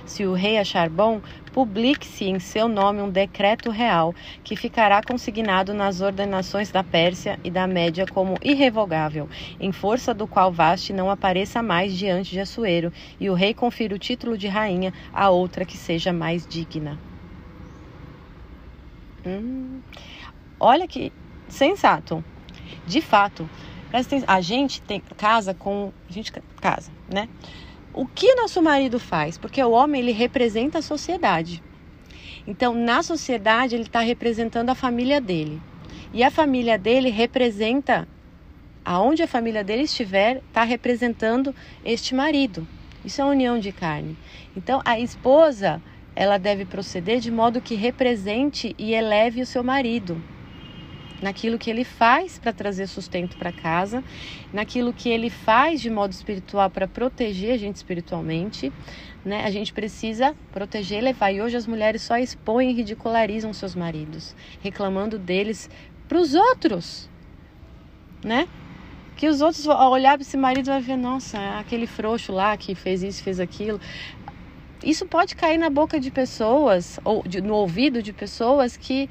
Se 0.06 0.26
o 0.26 0.34
rei 0.34 0.58
achar 0.58 0.90
bom, 0.90 1.22
publique-se 1.54 2.26
em 2.26 2.40
seu 2.40 2.68
nome 2.68 3.02
um 3.02 3.10
decreto 3.10 3.70
real, 3.70 4.14
que 4.44 4.56
ficará 4.56 5.02
consignado 5.02 5.74
nas 5.74 6.02
ordenações 6.02 6.72
da 6.72 6.84
Pérsia 6.84 7.40
e 7.44 7.50
da 7.50 7.68
Média 7.68 8.06
como 8.06 8.38
irrevogável, 8.42 9.30
em 9.60 9.72
força 9.72 10.14
do 10.14 10.28
qual 10.28 10.52
Vaste 10.52 10.94
não 10.94 11.10
apareça 11.10 11.62
mais 11.62 11.96
diante 11.96 12.32
de 12.32 12.40
Assuero, 12.40 12.92
e 13.20 13.30
o 13.30 13.34
rei 13.34 13.54
confira 13.54 13.96
o 13.96 14.00
título 14.00 14.38
de 14.38 14.48
rainha 14.48 14.94
a 15.14 15.30
outra 15.30 15.66
que 15.66 15.78
seja 15.78 16.12
mais 16.14 16.46
digna. 16.48 17.00
Hum, 19.26 19.82
olha 20.60 20.88
que 20.88 21.12
sensato. 21.48 22.24
De 22.88 23.02
fato, 23.02 23.48
a 24.28 24.42
gente 24.42 24.82
tem 24.82 25.02
casa 25.18 25.54
com. 25.54 25.92
A 26.10 26.14
gente 26.14 26.32
casa, 26.60 26.92
né? 27.12 27.28
O 27.94 28.06
que 28.06 28.36
nosso 28.36 28.62
marido 28.62 29.00
faz? 29.00 29.38
Porque 29.38 29.62
o 29.62 29.72
homem 29.72 30.02
ele 30.02 30.12
representa 30.12 30.80
a 30.80 30.82
sociedade. 30.82 31.62
Então, 32.48 32.74
na 32.74 33.04
sociedade, 33.04 33.76
ele 33.76 33.84
está 33.84 34.00
representando 34.00 34.70
a 34.70 34.76
família 34.76 35.20
dele. 35.20 35.62
E 36.14 36.24
a 36.24 36.32
família 36.32 36.78
dele 36.78 37.10
representa, 37.10 38.08
aonde 38.84 39.24
a 39.24 39.28
família 39.28 39.64
dele 39.64 39.84
estiver, 39.84 40.42
está 40.48 40.64
representando 40.64 41.54
este 41.84 42.16
marido. 42.16 42.68
Isso 43.04 43.22
é 43.22 43.26
união 43.26 43.60
de 43.60 43.72
carne. 43.72 44.18
Então, 44.56 44.82
a 44.86 45.00
esposa, 45.00 45.82
ela 46.16 46.38
deve 46.38 46.66
proceder 46.66 47.20
de 47.20 47.30
modo 47.30 47.62
que 47.62 47.76
represente 47.76 48.74
e 48.78 48.94
eleve 48.94 49.42
o 49.42 49.46
seu 49.46 49.64
marido 49.64 50.22
naquilo 51.22 51.58
que 51.58 51.70
ele 51.70 51.84
faz 51.84 52.40
para 52.40 52.52
trazer 52.52 52.88
sustento 52.88 53.38
para 53.38 53.52
casa, 53.52 54.04
naquilo 54.52 54.92
que 54.92 55.10
ele 55.10 55.30
faz 55.30 55.80
de 55.80 55.90
modo 55.90 56.12
espiritual 56.12 56.70
para 56.70 56.88
proteger 56.88 57.54
a 57.54 57.58
gente 57.58 57.76
espiritualmente, 57.76 58.74
né? 59.24 59.46
A 59.46 59.52
gente 59.52 59.72
precisa 59.72 60.36
proteger 60.52 61.04
levar. 61.04 61.32
E 61.32 61.42
hoje 61.42 61.56
as 61.56 61.68
mulheres 61.68 62.02
só 62.02 62.18
expõem 62.18 62.72
e 62.72 62.74
ridicularizam 62.74 63.54
seus 63.54 63.76
maridos, 63.76 64.36
reclamando 64.62 65.20
deles 65.20 65.70
para 66.08 66.18
os 66.18 66.34
outros, 66.34 67.10
né? 68.24 68.48
Que 69.16 69.28
os 69.28 69.42
outros 69.42 69.68
ao 69.68 69.92
olhar 69.92 70.18
para 70.18 70.24
esse 70.24 70.38
marido 70.38 70.66
vai 70.66 70.82
ver, 70.82 70.98
nossa, 70.98 71.38
aquele 71.60 71.86
frouxo 71.86 72.32
lá 72.32 72.58
que 72.58 72.74
fez 72.74 73.04
isso, 73.04 73.22
fez 73.22 73.40
aquilo. 73.40 73.80
Isso 74.84 75.06
pode 75.06 75.36
cair 75.36 75.60
na 75.60 75.70
boca 75.70 76.00
de 76.00 76.10
pessoas 76.10 77.00
ou 77.04 77.22
de, 77.22 77.40
no 77.40 77.54
ouvido 77.54 78.02
de 78.02 78.12
pessoas 78.12 78.76
que 78.76 79.08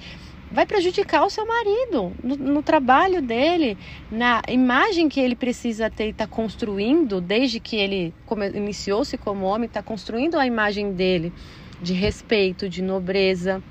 vai 0.52 0.66
prejudicar 0.66 1.24
o 1.24 1.30
seu 1.30 1.46
marido 1.46 2.12
no, 2.22 2.36
no, 2.36 2.62
trabalho 2.62 3.22
dele, 3.22 3.78
na 4.10 4.42
imagem 4.48 5.08
que 5.08 5.20
ele 5.20 5.36
precisa 5.36 5.88
ter 5.88 6.06
e 6.06 6.10
está 6.10 6.26
construindo 6.26 7.20
desde 7.20 7.60
que 7.60 7.76
ele 7.76 8.12
iniciou-se 8.54 9.16
como 9.18 9.46
homem, 9.46 9.66
está 9.66 9.82
construindo 9.82 10.36
a 10.36 10.46
imagem 10.46 10.92
dele 10.92 11.32
de 11.80 11.92
respeito, 11.92 12.68
de 12.68 12.82
nobreza 12.82 13.62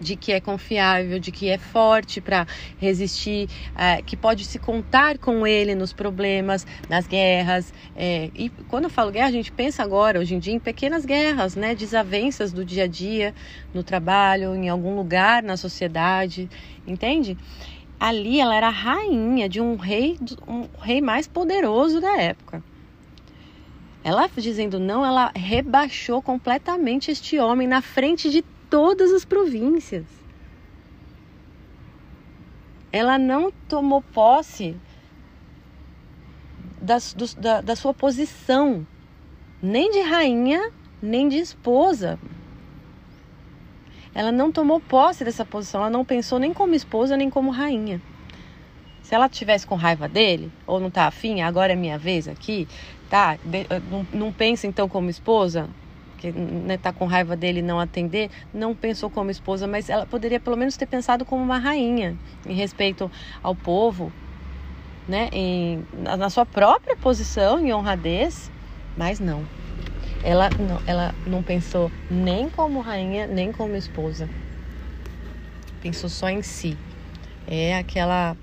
de 0.00 0.16
que 0.16 0.32
é 0.32 0.40
confiável, 0.40 1.18
de 1.18 1.32
que 1.32 1.48
é 1.48 1.58
forte 1.58 2.20
para 2.20 2.46
resistir, 2.78 3.48
é, 3.76 4.02
que 4.02 4.16
pode 4.16 4.44
se 4.44 4.58
contar 4.58 5.18
com 5.18 5.46
ele 5.46 5.74
nos 5.74 5.92
problemas, 5.92 6.66
nas 6.88 7.06
guerras. 7.06 7.72
É, 7.96 8.30
e 8.34 8.48
quando 8.68 8.84
eu 8.84 8.90
falo 8.90 9.10
guerra, 9.10 9.28
a 9.28 9.32
gente 9.32 9.52
pensa 9.52 9.82
agora, 9.82 10.18
hoje 10.20 10.34
em 10.34 10.38
dia, 10.38 10.54
em 10.54 10.58
pequenas 10.58 11.04
guerras, 11.04 11.56
né, 11.56 11.74
desavenças 11.74 12.52
do 12.52 12.64
dia 12.64 12.84
a 12.84 12.86
dia, 12.86 13.34
no 13.74 13.82
trabalho, 13.82 14.54
em 14.54 14.68
algum 14.68 14.96
lugar 14.96 15.42
na 15.42 15.56
sociedade, 15.56 16.48
entende? 16.86 17.36
Ali 17.98 18.40
ela 18.40 18.54
era 18.54 18.68
rainha 18.68 19.48
de 19.48 19.60
um 19.60 19.74
rei, 19.76 20.16
um 20.46 20.66
rei 20.80 21.00
mais 21.00 21.26
poderoso 21.26 22.00
da 22.00 22.16
época. 22.20 22.62
Ela 24.04 24.30
dizendo 24.36 24.78
não, 24.78 25.04
ela 25.04 25.32
rebaixou 25.34 26.22
completamente 26.22 27.10
este 27.10 27.38
homem 27.38 27.66
na 27.66 27.82
frente 27.82 28.30
de 28.30 28.44
todas 28.70 29.12
as 29.12 29.24
províncias. 29.24 30.04
Ela 32.92 33.18
não 33.18 33.52
tomou 33.68 34.02
posse 34.02 34.76
da, 36.80 36.98
da, 37.38 37.60
da 37.60 37.76
sua 37.76 37.92
posição, 37.92 38.86
nem 39.62 39.90
de 39.90 40.00
rainha, 40.00 40.70
nem 41.02 41.28
de 41.28 41.36
esposa. 41.36 42.18
Ela 44.14 44.32
não 44.32 44.50
tomou 44.50 44.80
posse 44.80 45.24
dessa 45.24 45.44
posição, 45.44 45.82
ela 45.82 45.90
não 45.90 46.04
pensou 46.04 46.38
nem 46.38 46.52
como 46.52 46.74
esposa, 46.74 47.16
nem 47.16 47.28
como 47.28 47.50
rainha. 47.50 48.00
Se 49.02 49.14
ela 49.14 49.28
tivesse 49.28 49.66
com 49.66 49.74
raiva 49.74 50.08
dele, 50.08 50.50
ou 50.66 50.80
não 50.80 50.90
tá 50.90 51.06
afim, 51.06 51.40
agora 51.40 51.72
é 51.72 51.76
minha 51.76 51.98
vez 51.98 52.26
aqui, 52.26 52.66
tá? 53.08 53.38
Não, 53.90 54.06
não 54.12 54.32
pensa 54.32 54.66
então 54.66 54.88
como 54.88 55.08
esposa, 55.08 55.68
que 56.18 56.32
né, 56.32 56.76
tá 56.76 56.92
com 56.92 57.06
raiva 57.06 57.36
dele 57.36 57.62
não 57.62 57.80
atender, 57.80 58.30
não 58.52 58.74
pensou 58.74 59.08
como 59.08 59.30
esposa, 59.30 59.66
mas 59.66 59.88
ela 59.88 60.04
poderia 60.04 60.40
pelo 60.40 60.56
menos 60.56 60.76
ter 60.76 60.86
pensado 60.86 61.24
como 61.24 61.42
uma 61.42 61.58
rainha 61.58 62.16
em 62.46 62.52
respeito 62.52 63.10
ao 63.42 63.54
povo, 63.54 64.12
né, 65.08 65.28
em, 65.32 65.82
na 66.02 66.28
sua 66.28 66.44
própria 66.44 66.96
posição 66.96 67.64
em 67.64 67.72
honradez, 67.72 68.50
mas 68.96 69.20
não. 69.20 69.46
Ela 70.22 70.50
não, 70.58 70.82
ela 70.86 71.14
não 71.26 71.42
pensou 71.42 71.90
nem 72.10 72.50
como 72.50 72.80
rainha, 72.80 73.26
nem 73.26 73.52
como 73.52 73.76
esposa. 73.76 74.28
Pensou 75.80 76.10
só 76.10 76.28
em 76.28 76.42
si. 76.42 76.76
É 77.46 77.76
aquela 77.76 78.36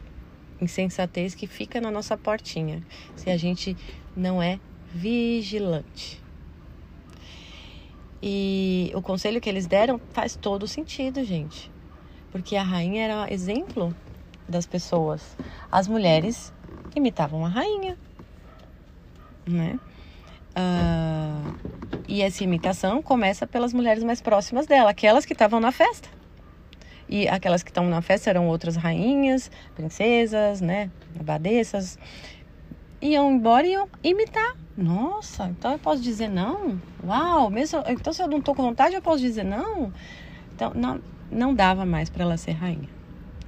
insensatez 0.61 1.35
que 1.35 1.45
fica 1.45 1.81
na 1.81 1.91
nossa 1.91 2.17
portinha, 2.17 2.81
se 3.15 3.29
a 3.29 3.37
gente 3.37 3.77
não 4.15 4.41
é 4.41 4.59
vigilante. 4.93 6.24
E 8.27 8.91
o 8.95 9.03
conselho 9.03 9.39
que 9.39 9.47
eles 9.47 9.67
deram 9.67 10.01
faz 10.09 10.35
todo 10.35 10.67
sentido, 10.67 11.23
gente. 11.23 11.71
Porque 12.31 12.55
a 12.55 12.63
rainha 12.63 13.03
era 13.03 13.31
exemplo 13.31 13.95
das 14.49 14.65
pessoas. 14.65 15.37
As 15.71 15.87
mulheres 15.87 16.51
imitavam 16.95 17.45
a 17.45 17.49
rainha, 17.49 17.95
né? 19.45 19.79
Uh, 20.57 21.55
e 22.07 22.23
essa 22.23 22.43
imitação 22.43 22.99
começa 22.99 23.45
pelas 23.45 23.73
mulheres 23.73 24.03
mais 24.03 24.21
próximas 24.23 24.65
dela, 24.65 24.89
aquelas 24.89 25.23
que 25.23 25.33
estavam 25.33 25.59
na 25.59 25.71
festa. 25.71 26.09
E 27.07 27.27
aquelas 27.27 27.61
que 27.61 27.69
estão 27.69 27.87
na 27.87 28.01
festa 28.01 28.31
eram 28.31 28.47
outras 28.47 28.75
rainhas, 28.75 29.51
princesas, 29.75 30.61
né? 30.61 30.89
Abadesas. 31.19 31.99
Iam 32.99 33.33
embora 33.33 33.67
e 33.67 33.73
iam 33.73 33.87
imitar 34.03 34.64
nossa, 34.77 35.47
então 35.47 35.71
eu 35.71 35.79
posso 35.79 36.01
dizer 36.01 36.27
não? 36.27 36.81
Uau, 37.03 37.49
mesmo, 37.49 37.81
então 37.87 38.11
se 38.11 38.21
eu 38.21 38.27
não 38.27 38.39
estou 38.39 38.53
com 38.53 38.63
vontade, 38.63 38.93
eu 38.93 39.01
posso 39.01 39.19
dizer 39.19 39.43
não? 39.43 39.93
Então, 40.53 40.71
não, 40.75 41.01
não 41.31 41.53
dava 41.53 41.85
mais 41.85 42.09
para 42.09 42.23
ela 42.23 42.37
ser 42.37 42.51
rainha. 42.51 42.89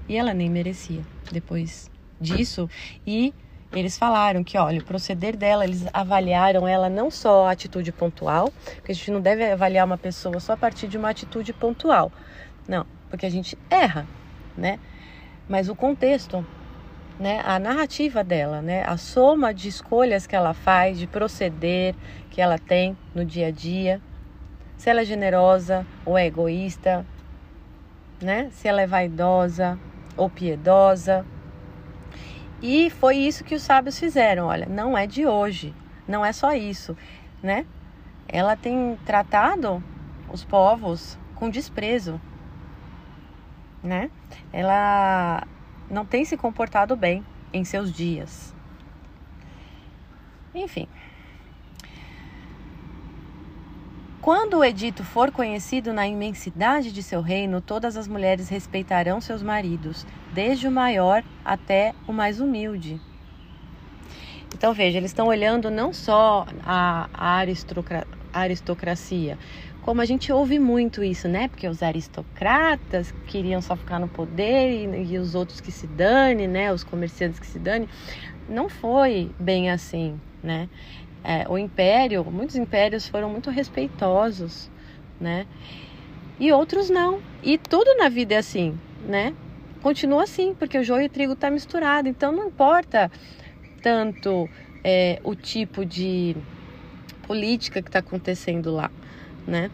E 0.07 0.15
ela 0.15 0.33
nem 0.33 0.49
merecia 0.49 1.05
depois 1.31 1.89
disso. 2.19 2.69
E 3.05 3.33
eles 3.71 3.97
falaram 3.97 4.43
que, 4.43 4.57
olha, 4.57 4.79
o 4.79 4.83
proceder 4.83 5.35
dela, 5.35 5.65
eles 5.65 5.85
avaliaram 5.93 6.67
ela 6.67 6.89
não 6.89 7.11
só 7.11 7.47
a 7.47 7.51
atitude 7.51 7.91
pontual, 7.91 8.51
porque 8.75 8.91
a 8.91 8.95
gente 8.95 9.11
não 9.11 9.21
deve 9.21 9.51
avaliar 9.51 9.85
uma 9.85 9.97
pessoa 9.97 10.39
só 10.39 10.53
a 10.53 10.57
partir 10.57 10.87
de 10.87 10.97
uma 10.97 11.09
atitude 11.09 11.53
pontual. 11.53 12.11
Não, 12.67 12.85
porque 13.09 13.25
a 13.25 13.29
gente 13.29 13.57
erra, 13.69 14.07
né? 14.55 14.79
Mas 15.47 15.67
o 15.67 15.75
contexto 15.75 16.45
né, 17.19 17.41
a 17.43 17.57
narrativa 17.57 18.23
dela, 18.23 18.61
né, 18.61 18.83
a 18.85 18.97
soma 18.97 19.53
de 19.53 19.67
escolhas 19.67 20.27
que 20.27 20.35
ela 20.35 20.53
faz, 20.53 20.99
de 20.99 21.07
proceder 21.07 21.95
que 22.29 22.41
ela 22.41 22.59
tem 22.59 22.95
no 23.15 23.25
dia 23.25 23.47
a 23.47 23.51
dia, 23.51 24.01
se 24.77 24.89
ela 24.89 25.01
é 25.01 25.05
generosa 25.05 25.85
ou 26.05 26.17
é 26.17 26.25
egoísta, 26.25 27.05
né, 28.21 28.49
se 28.51 28.67
ela 28.67 28.81
é 28.81 28.87
vaidosa 28.87 29.79
ou 30.15 30.29
piedosa. 30.29 31.25
E 32.61 32.89
foi 32.89 33.17
isso 33.17 33.43
que 33.43 33.55
os 33.55 33.61
sábios 33.61 33.99
fizeram. 33.99 34.47
Olha, 34.47 34.65
não 34.67 34.97
é 34.97 35.05
de 35.05 35.27
hoje, 35.27 35.73
não 36.07 36.25
é 36.25 36.31
só 36.31 36.53
isso, 36.53 36.97
né? 37.41 37.65
Ela 38.27 38.55
tem 38.55 38.97
tratado 39.05 39.83
os 40.31 40.43
povos 40.43 41.17
com 41.35 41.49
desprezo, 41.49 42.19
né? 43.83 44.09
Ela 44.51 45.43
não 45.89 46.05
tem 46.05 46.25
se 46.25 46.37
comportado 46.37 46.95
bem 46.95 47.23
em 47.53 47.63
seus 47.63 47.91
dias. 47.91 48.53
Enfim. 50.53 50.87
Quando 54.21 54.57
o 54.57 54.65
edito 54.65 55.03
for 55.05 55.31
conhecido 55.31 55.93
na 55.93 56.05
imensidade 56.05 56.91
de 56.91 57.01
seu 57.01 57.21
reino, 57.21 57.61
todas 57.61 57.95
as 57.95 58.07
mulheres 58.07 58.49
respeitarão 58.49 59.21
seus 59.21 59.41
maridos, 59.41 60.05
desde 60.33 60.67
o 60.67 60.71
maior 60.71 61.23
até 61.45 61.93
o 62.05 62.11
mais 62.11 62.41
humilde. 62.41 62.99
Então 64.53 64.73
veja, 64.73 64.97
eles 64.97 65.11
estão 65.11 65.27
olhando 65.27 65.71
não 65.71 65.93
só 65.93 66.45
a, 66.65 67.07
aristocracia, 68.33 69.37
como 69.87 70.01
a 70.01 70.05
gente 70.05 70.33
ouve 70.33 70.59
muito 70.59 71.01
isso, 71.01 71.29
né? 71.29 71.47
Porque 71.47 71.65
os 71.65 71.81
aristocratas 71.81 73.13
queriam 73.25 73.61
só 73.61 73.73
ficar 73.77 73.99
no 73.99 74.09
poder 74.09 74.69
e, 74.69 75.13
e 75.13 75.17
os 75.17 75.33
outros 75.33 75.61
que 75.61 75.71
se 75.71 75.87
dane, 75.87 76.45
né? 76.45 76.73
Os 76.73 76.83
comerciantes 76.83 77.39
que 77.39 77.47
se 77.47 77.57
dane. 77.57 77.87
Não 78.49 78.67
foi 78.67 79.31
bem 79.39 79.71
assim, 79.71 80.19
né? 80.43 80.67
É, 81.23 81.47
o 81.47 81.57
império, 81.57 82.25
muitos 82.25 82.57
impérios 82.57 83.07
foram 83.07 83.29
muito 83.29 83.49
respeitosos, 83.49 84.69
né? 85.21 85.47
E 86.37 86.51
outros 86.51 86.89
não. 86.89 87.21
E 87.41 87.57
tudo 87.57 87.95
na 87.97 88.09
vida 88.09 88.33
é 88.33 88.39
assim, 88.39 88.77
né? 89.07 89.33
Continua 89.81 90.23
assim, 90.23 90.53
porque 90.53 90.77
o 90.77 90.83
joio 90.83 91.03
e 91.03 91.05
o 91.05 91.09
trigo 91.09 91.33
tá 91.33 91.49
misturado. 91.49 92.09
Então 92.09 92.33
não 92.33 92.47
importa 92.47 93.09
tanto 93.81 94.49
é, 94.83 95.17
o 95.23 95.33
tipo 95.33 95.85
de 95.85 96.35
política 97.25 97.81
que 97.81 97.87
está 97.87 97.99
acontecendo 97.99 98.69
lá 98.69 98.91
né? 99.47 99.71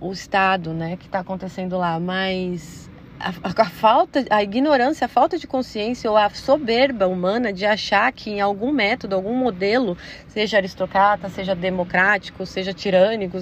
O 0.00 0.12
estado, 0.12 0.72
né, 0.72 0.96
que 0.96 1.06
está 1.06 1.18
acontecendo 1.18 1.76
lá, 1.76 2.00
mas 2.00 2.90
a, 3.20 3.32
a, 3.62 3.64
falta, 3.66 4.24
a 4.30 4.42
ignorância, 4.42 5.04
a 5.04 5.08
falta 5.08 5.36
de 5.36 5.46
consciência 5.46 6.10
ou 6.10 6.16
a 6.16 6.30
soberba 6.30 7.06
humana 7.06 7.52
de 7.52 7.66
achar 7.66 8.10
que 8.12 8.30
em 8.30 8.40
algum 8.40 8.72
método, 8.72 9.14
algum 9.14 9.36
modelo, 9.36 9.96
seja 10.26 10.56
aristocrata, 10.56 11.28
seja 11.28 11.54
democrático, 11.54 12.46
seja 12.46 12.72
tirânico, 12.72 13.36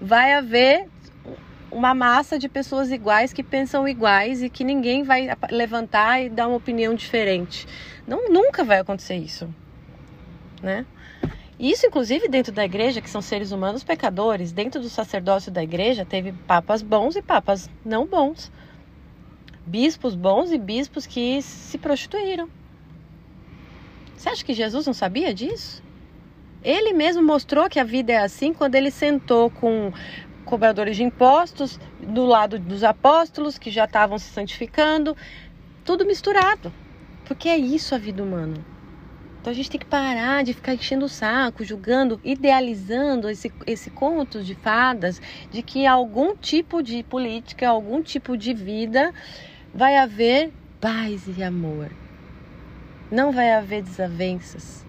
vai 0.00 0.32
haver 0.32 0.88
uma 1.70 1.94
massa 1.94 2.38
de 2.38 2.48
pessoas 2.48 2.90
iguais 2.90 3.32
que 3.32 3.42
pensam 3.42 3.86
iguais 3.86 4.42
e 4.42 4.48
que 4.48 4.64
ninguém 4.64 5.02
vai 5.02 5.28
levantar 5.50 6.22
e 6.22 6.30
dar 6.30 6.48
uma 6.48 6.56
opinião 6.56 6.94
diferente. 6.94 7.66
Não, 8.06 8.30
nunca 8.30 8.64
vai 8.64 8.78
acontecer 8.78 9.16
isso, 9.16 9.52
né? 10.62 10.86
Isso, 11.58 11.86
inclusive, 11.86 12.28
dentro 12.28 12.52
da 12.52 12.64
igreja, 12.64 13.00
que 13.00 13.10
são 13.10 13.20
seres 13.20 13.50
humanos 13.50 13.82
pecadores, 13.82 14.52
dentro 14.52 14.80
do 14.80 14.88
sacerdócio 14.88 15.50
da 15.50 15.62
igreja, 15.62 16.04
teve 16.04 16.32
papas 16.46 16.82
bons 16.82 17.16
e 17.16 17.22
papas 17.22 17.68
não 17.84 18.06
bons. 18.06 18.52
Bispos 19.66 20.14
bons 20.14 20.52
e 20.52 20.58
bispos 20.58 21.04
que 21.04 21.42
se 21.42 21.76
prostituíram. 21.76 22.48
Você 24.16 24.28
acha 24.28 24.44
que 24.44 24.54
Jesus 24.54 24.86
não 24.86 24.94
sabia 24.94 25.34
disso? 25.34 25.82
Ele 26.62 26.92
mesmo 26.92 27.22
mostrou 27.22 27.68
que 27.68 27.80
a 27.80 27.84
vida 27.84 28.12
é 28.12 28.18
assim 28.18 28.52
quando 28.52 28.76
ele 28.76 28.90
sentou 28.90 29.50
com 29.50 29.92
cobradores 30.44 30.96
de 30.96 31.02
impostos 31.02 31.78
do 32.00 32.24
lado 32.24 32.58
dos 32.58 32.84
apóstolos 32.84 33.58
que 33.58 33.70
já 33.70 33.84
estavam 33.84 34.18
se 34.18 34.30
santificando, 34.30 35.16
tudo 35.84 36.06
misturado. 36.06 36.72
Porque 37.24 37.48
é 37.48 37.58
isso 37.58 37.94
a 37.94 37.98
vida 37.98 38.22
humana. 38.22 38.77
Então 39.40 39.52
a 39.52 39.54
gente 39.54 39.70
tem 39.70 39.80
que 39.80 39.86
parar 39.86 40.42
de 40.42 40.52
ficar 40.52 40.74
enchendo 40.74 41.06
o 41.06 41.08
saco, 41.08 41.64
julgando, 41.64 42.20
idealizando 42.24 43.28
esse, 43.28 43.52
esse 43.66 43.90
conto 43.90 44.42
de 44.42 44.54
fadas 44.54 45.20
de 45.50 45.62
que 45.62 45.86
algum 45.86 46.34
tipo 46.36 46.82
de 46.82 47.02
política, 47.04 47.68
algum 47.68 48.02
tipo 48.02 48.36
de 48.36 48.52
vida 48.52 49.12
vai 49.72 49.96
haver 49.96 50.52
paz 50.80 51.26
e 51.26 51.42
amor. 51.42 51.90
Não 53.10 53.32
vai 53.32 53.52
haver 53.52 53.82
desavenças. 53.82 54.84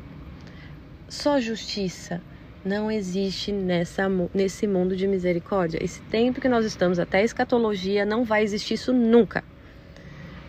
Só 1.07 1.39
justiça 1.39 2.21
não 2.63 2.91
existe 2.91 3.51
nessa, 3.51 4.07
nesse 4.33 4.67
mundo 4.67 4.95
de 4.95 5.07
misericórdia. 5.07 5.79
Esse 5.81 6.01
tempo 6.03 6.41
que 6.41 6.49
nós 6.49 6.65
estamos, 6.65 6.99
até 6.99 7.23
escatologia, 7.23 8.05
não 8.05 8.23
vai 8.25 8.43
existir 8.43 8.73
isso 8.73 8.91
nunca. 8.91 9.43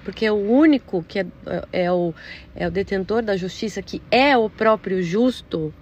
Porque 0.05 0.29
o 0.31 0.37
único 0.37 1.03
que 1.03 1.21
é, 1.21 1.27
é, 1.73 1.93
o, 1.93 2.15
é 2.55 2.67
o 2.67 2.71
detentor 2.71 3.23
da 3.23 3.37
justiça, 3.37 3.83
que 3.83 4.01
é 4.11 4.37
o 4.37 4.49
próprio 4.49 5.03
justo, 5.03 5.73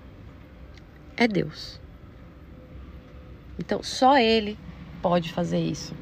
é 1.17 1.29
Deus. 1.29 1.81
Então, 3.59 3.83
só 3.83 4.19
Ele 4.19 4.59
pode 5.01 5.33
fazer 5.33 5.59
isso. 5.59 5.95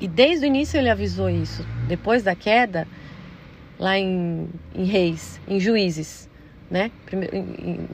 E 0.00 0.08
desde 0.08 0.44
o 0.44 0.48
início 0.48 0.76
ele 0.76 0.90
avisou 0.90 1.30
isso. 1.30 1.64
Depois 1.88 2.22
da 2.22 2.34
queda, 2.34 2.86
lá 3.78 3.98
em, 3.98 4.48
em 4.74 4.84
Reis, 4.84 5.40
em 5.48 5.58
Juízes, 5.60 6.28
né? 6.70 6.90
Primeiro, 7.06 7.34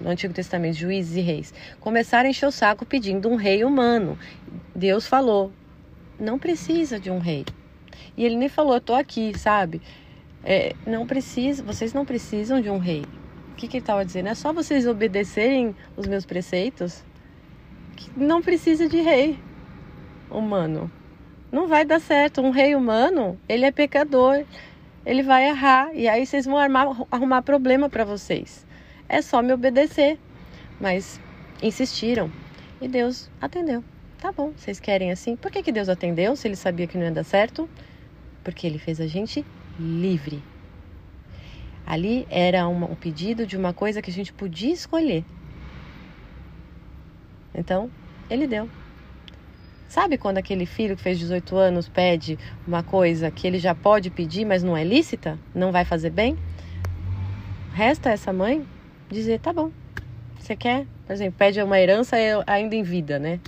no 0.01 0.11
Antigo 0.11 0.33
Testamento, 0.33 0.77
Juízes 0.77 1.17
e 1.17 1.21
Reis, 1.21 1.55
começaram 1.79 2.27
a 2.27 2.31
encher 2.31 2.47
o 2.47 2.51
saco 2.51 2.87
pedindo 2.87 3.29
um 3.29 3.37
rei 3.37 3.65
humano. 3.65 4.19
Deus 4.75 5.07
falou: 5.07 5.53
não 6.19 6.39
precisa 6.39 6.99
de 6.99 7.11
um 7.11 7.19
rei. 7.19 7.45
E 8.17 8.25
ele 8.25 8.37
nem 8.37 8.49
falou: 8.49 8.75
eu 8.75 8.81
tô 8.81 8.95
aqui, 8.95 9.37
sabe? 9.39 9.81
É, 10.43 10.75
não 10.87 11.07
precisa, 11.07 11.63
vocês 11.63 11.93
não 11.93 12.05
precisam 12.05 12.61
de 12.61 12.71
um 12.71 12.79
rei. 12.79 13.05
O 13.53 13.55
que, 13.57 13.69
que 13.69 13.77
ele 13.77 13.83
estava 13.83 14.05
dizendo? 14.05 14.29
É 14.29 14.35
só 14.35 14.53
vocês 14.53 14.87
obedecerem 14.87 15.75
os 15.97 16.07
meus 16.07 16.25
preceitos 16.25 17.05
que 17.97 18.11
não 18.17 18.41
precisa 18.41 18.89
de 18.89 19.01
rei 19.01 19.39
humano. 20.31 20.91
Não 21.53 21.67
vai 21.67 21.85
dar 21.85 22.01
certo. 22.01 22.41
Um 22.41 22.51
rei 22.51 22.75
humano, 22.75 23.39
ele 23.49 23.67
é 23.67 23.71
pecador 23.71 24.45
ele 25.05 25.23
vai 25.23 25.49
errar 25.49 25.95
e 25.95 26.09
aí 26.09 26.27
vocês 26.27 26.45
vão 26.45 26.59
armar, 26.59 26.87
arrumar 27.11 27.43
problema 27.43 27.89
para 27.89 28.05
vocês. 28.05 28.67
É 29.09 29.23
só 29.23 29.43
me 29.43 29.53
obedecer. 29.53 30.19
Mas 30.79 31.21
insistiram 31.63 32.31
e 32.81 32.89
Deus 32.89 33.31
atendeu. 33.41 33.85
Tá 34.19 34.33
bom, 34.33 34.53
vocês 34.57 34.79
querem 34.79 35.11
assim? 35.11 35.37
Por 35.37 35.51
que, 35.51 35.63
que 35.63 35.73
Deus 35.73 35.89
atendeu 35.89 36.37
se 36.37 36.49
ele 36.49 36.57
sabia 36.57 36.87
que 36.87 36.97
não 36.97 37.05
ia 37.05 37.11
dar 37.11 37.25
certo? 37.25 37.69
Porque 38.43 38.67
ele 38.67 38.79
fez 38.79 39.01
a 39.01 39.07
gente 39.07 39.45
livre. 39.79 40.43
Ali 41.87 42.27
era 42.31 42.67
uma, 42.69 42.87
um 42.87 42.95
pedido 42.95 43.47
de 43.47 43.57
uma 43.57 43.73
coisa 43.73 44.01
que 44.01 44.11
a 44.11 44.15
gente 44.15 44.33
podia 44.33 44.73
escolher. 44.73 45.25
Então, 47.55 47.91
ele 48.29 48.47
deu. 48.47 48.69
Sabe 49.89 50.17
quando 50.17 50.39
aquele 50.39 50.67
filho 50.67 50.97
que 50.97 51.03
fez 51.03 51.19
18 51.19 51.57
anos 51.57 51.89
pede 51.89 52.39
uma 52.65 52.81
coisa 52.81 53.29
que 53.29 53.45
ele 53.45 53.59
já 53.59 53.75
pode 53.75 54.09
pedir, 54.09 54.45
mas 54.45 54.63
não 54.63 54.77
é 54.77 54.85
lícita? 54.85 55.37
Não 55.53 55.73
vai 55.73 55.85
fazer 55.85 56.11
bem? 56.11 56.39
Resta 57.73 58.11
essa 58.11 58.33
mãe 58.33 58.65
dizer: 59.09 59.41
tá 59.41 59.53
bom, 59.53 59.73
você 60.39 60.55
quer? 60.55 60.87
Por 61.07 61.13
exemplo, 61.13 61.35
pede 61.37 61.61
uma 61.61 61.81
herança 61.81 62.17
ainda 62.47 62.77
em 62.77 62.85
vida, 62.85 63.19
né? 63.19 63.41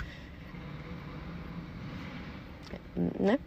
né? 3.21 3.39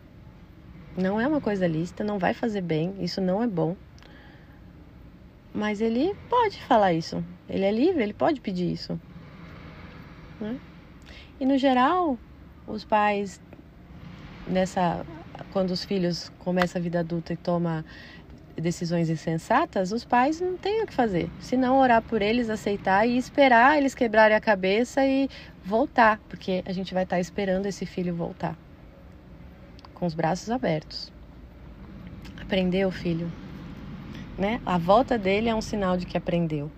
Não 0.97 1.19
é 1.19 1.27
uma 1.27 1.41
coisa 1.41 1.67
lícita, 1.67 2.03
não 2.03 2.17
vai 2.17 2.33
fazer 2.33 2.61
bem, 2.61 2.95
isso 2.99 3.19
não 3.19 3.43
é 3.43 3.47
bom. 3.47 3.75
Mas 5.53 5.81
ele 5.81 6.15
pode 6.29 6.61
falar 6.63 6.93
isso. 6.93 7.23
Ele 7.49 7.65
é 7.65 7.71
livre, 7.71 8.01
ele 8.01 8.13
pode 8.13 8.39
pedir 8.39 8.71
isso. 8.71 8.99
Né? 10.39 10.57
E 11.39 11.45
no 11.45 11.57
geral, 11.57 12.17
os 12.65 12.85
pais 12.85 13.41
nessa 14.47 15.05
quando 15.51 15.71
os 15.71 15.83
filhos 15.83 16.31
começam 16.39 16.79
a 16.79 16.83
vida 16.83 16.99
adulta 16.99 17.33
e 17.33 17.37
toma 17.37 17.83
decisões 18.55 19.09
insensatas, 19.09 19.91
os 19.91 20.05
pais 20.05 20.39
não 20.39 20.55
têm 20.55 20.83
o 20.83 20.87
que 20.87 20.93
fazer, 20.93 21.29
senão 21.41 21.77
orar 21.77 22.01
por 22.01 22.21
eles, 22.21 22.49
aceitar 22.49 23.05
e 23.05 23.17
esperar 23.17 23.77
eles 23.77 23.93
quebrarem 23.93 24.35
a 24.35 24.39
cabeça 24.39 25.05
e 25.05 25.29
voltar, 25.63 26.19
porque 26.29 26.63
a 26.65 26.71
gente 26.71 26.93
vai 26.93 27.03
estar 27.03 27.19
esperando 27.19 27.65
esse 27.65 27.85
filho 27.85 28.15
voltar 28.15 28.55
com 30.05 30.07
os 30.07 30.13
braços 30.13 30.51
abertos. 30.51 31.11
Aprendeu, 32.39 32.91
filho, 32.91 33.31
né? 34.37 34.61
A 34.63 34.77
volta 34.77 35.17
dele 35.17 35.49
é 35.49 35.55
um 35.55 35.61
sinal 35.61 35.97
de 35.97 36.05
que 36.05 36.15
aprendeu. 36.15 36.69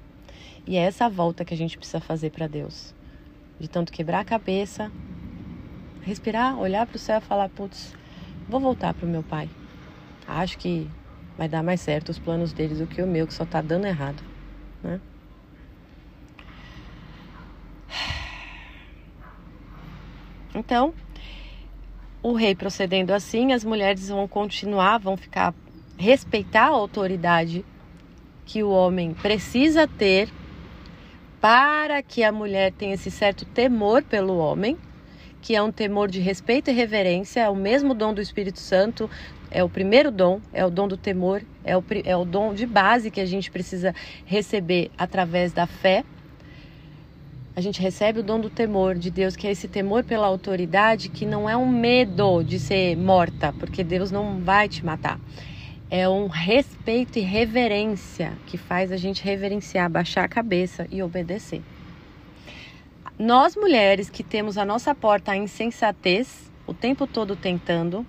E 0.65 0.77
é 0.77 0.79
essa 0.79 1.09
volta 1.09 1.43
que 1.43 1.53
a 1.53 1.57
gente 1.57 1.77
precisa 1.77 1.99
fazer 1.99 2.29
para 2.29 2.47
Deus. 2.47 2.95
De 3.59 3.67
tanto 3.67 3.91
quebrar 3.91 4.21
a 4.21 4.23
cabeça, 4.23 4.89
respirar, 6.03 6.57
olhar 6.57 6.87
para 6.87 6.95
o 6.95 6.99
céu 6.99 7.17
e 7.17 7.21
falar: 7.21 7.49
putz, 7.49 7.93
vou 8.47 8.61
voltar 8.61 8.93
para 8.93 9.05
o 9.05 9.09
meu 9.09 9.23
pai. 9.23 9.49
Acho 10.25 10.57
que 10.57 10.89
vai 11.37 11.49
dar 11.49 11.61
mais 11.61 11.81
certo 11.81 12.09
os 12.09 12.19
planos 12.19 12.53
deles 12.53 12.79
do 12.79 12.87
que 12.87 13.01
o 13.01 13.07
meu, 13.07 13.27
que 13.27 13.33
só 13.33 13.43
está 13.43 13.59
dando 13.59 13.87
errado. 13.87 14.23
Né? 14.81 15.01
Então, 20.55 20.91
o 22.21 22.33
rei 22.33 22.55
procedendo 22.55 23.11
assim, 23.11 23.53
as 23.53 23.63
mulheres 23.63 24.09
vão 24.09 24.27
continuar, 24.27 24.97
vão 24.97 25.15
ficar 25.15 25.53
respeitar 25.97 26.65
a 26.65 26.69
autoridade 26.69 27.65
que 28.45 28.63
o 28.63 28.69
homem 28.69 29.13
precisa 29.13 29.87
ter 29.87 30.29
para 31.41 32.01
que 32.01 32.23
a 32.23 32.31
mulher 32.31 32.71
tenha 32.71 32.93
esse 32.93 33.11
certo 33.11 33.45
temor 33.45 34.03
pelo 34.03 34.37
homem 34.37 34.77
que 35.41 35.55
é 35.55 35.61
um 35.61 35.71
temor 35.71 36.09
de 36.09 36.19
respeito 36.19 36.69
e 36.69 36.73
reverência, 36.73 37.39
é 37.39 37.49
o 37.49 37.55
mesmo 37.55 37.93
dom 37.93 38.13
do 38.13 38.21
Espírito 38.21 38.59
Santo, 38.59 39.09
é 39.49 39.63
o 39.63 39.69
primeiro 39.69 40.11
dom, 40.11 40.41
é 40.51 40.65
o 40.65 40.69
dom 40.69 40.89
do 40.89 40.97
temor, 40.97 41.41
é 41.63 41.77
o, 41.77 41.83
é 42.03 42.17
o 42.17 42.25
dom 42.25 42.53
de 42.53 42.65
base 42.65 43.09
que 43.09 43.21
a 43.21 43.25
gente 43.25 43.49
precisa 43.49 43.95
receber 44.25 44.91
através 44.97 45.53
da 45.53 45.65
fé. 45.65 46.03
A 47.57 47.59
gente 47.59 47.81
recebe 47.81 48.19
o 48.19 48.23
dom 48.23 48.39
do 48.39 48.51
temor 48.51 48.93
de 48.93 49.09
Deus, 49.09 49.35
que 49.35 49.47
é 49.47 49.51
esse 49.51 49.67
temor 49.67 50.03
pela 50.03 50.27
autoridade, 50.27 51.09
que 51.09 51.25
não 51.25 51.49
é 51.49 51.57
um 51.57 51.67
medo 51.67 52.43
de 52.43 52.59
ser 52.59 52.95
morta, 52.95 53.51
porque 53.51 53.83
Deus 53.83 54.11
não 54.11 54.39
vai 54.41 54.69
te 54.69 54.85
matar. 54.85 55.19
É 55.89 56.07
um 56.07 56.27
respeito 56.27 57.17
e 57.17 57.23
reverência 57.23 58.37
que 58.45 58.59
faz 58.59 58.91
a 58.91 58.95
gente 58.95 59.23
reverenciar, 59.23 59.89
baixar 59.89 60.23
a 60.23 60.27
cabeça 60.27 60.85
e 60.91 61.01
obedecer. 61.01 61.63
Nós 63.17 63.55
mulheres 63.55 64.07
que 64.07 64.21
temos 64.21 64.55
a 64.59 64.63
nossa 64.63 64.93
porta 64.93 65.31
a 65.31 65.35
insensatez 65.35 66.51
o 66.67 66.75
tempo 66.75 67.07
todo 67.07 67.35
tentando, 67.35 68.05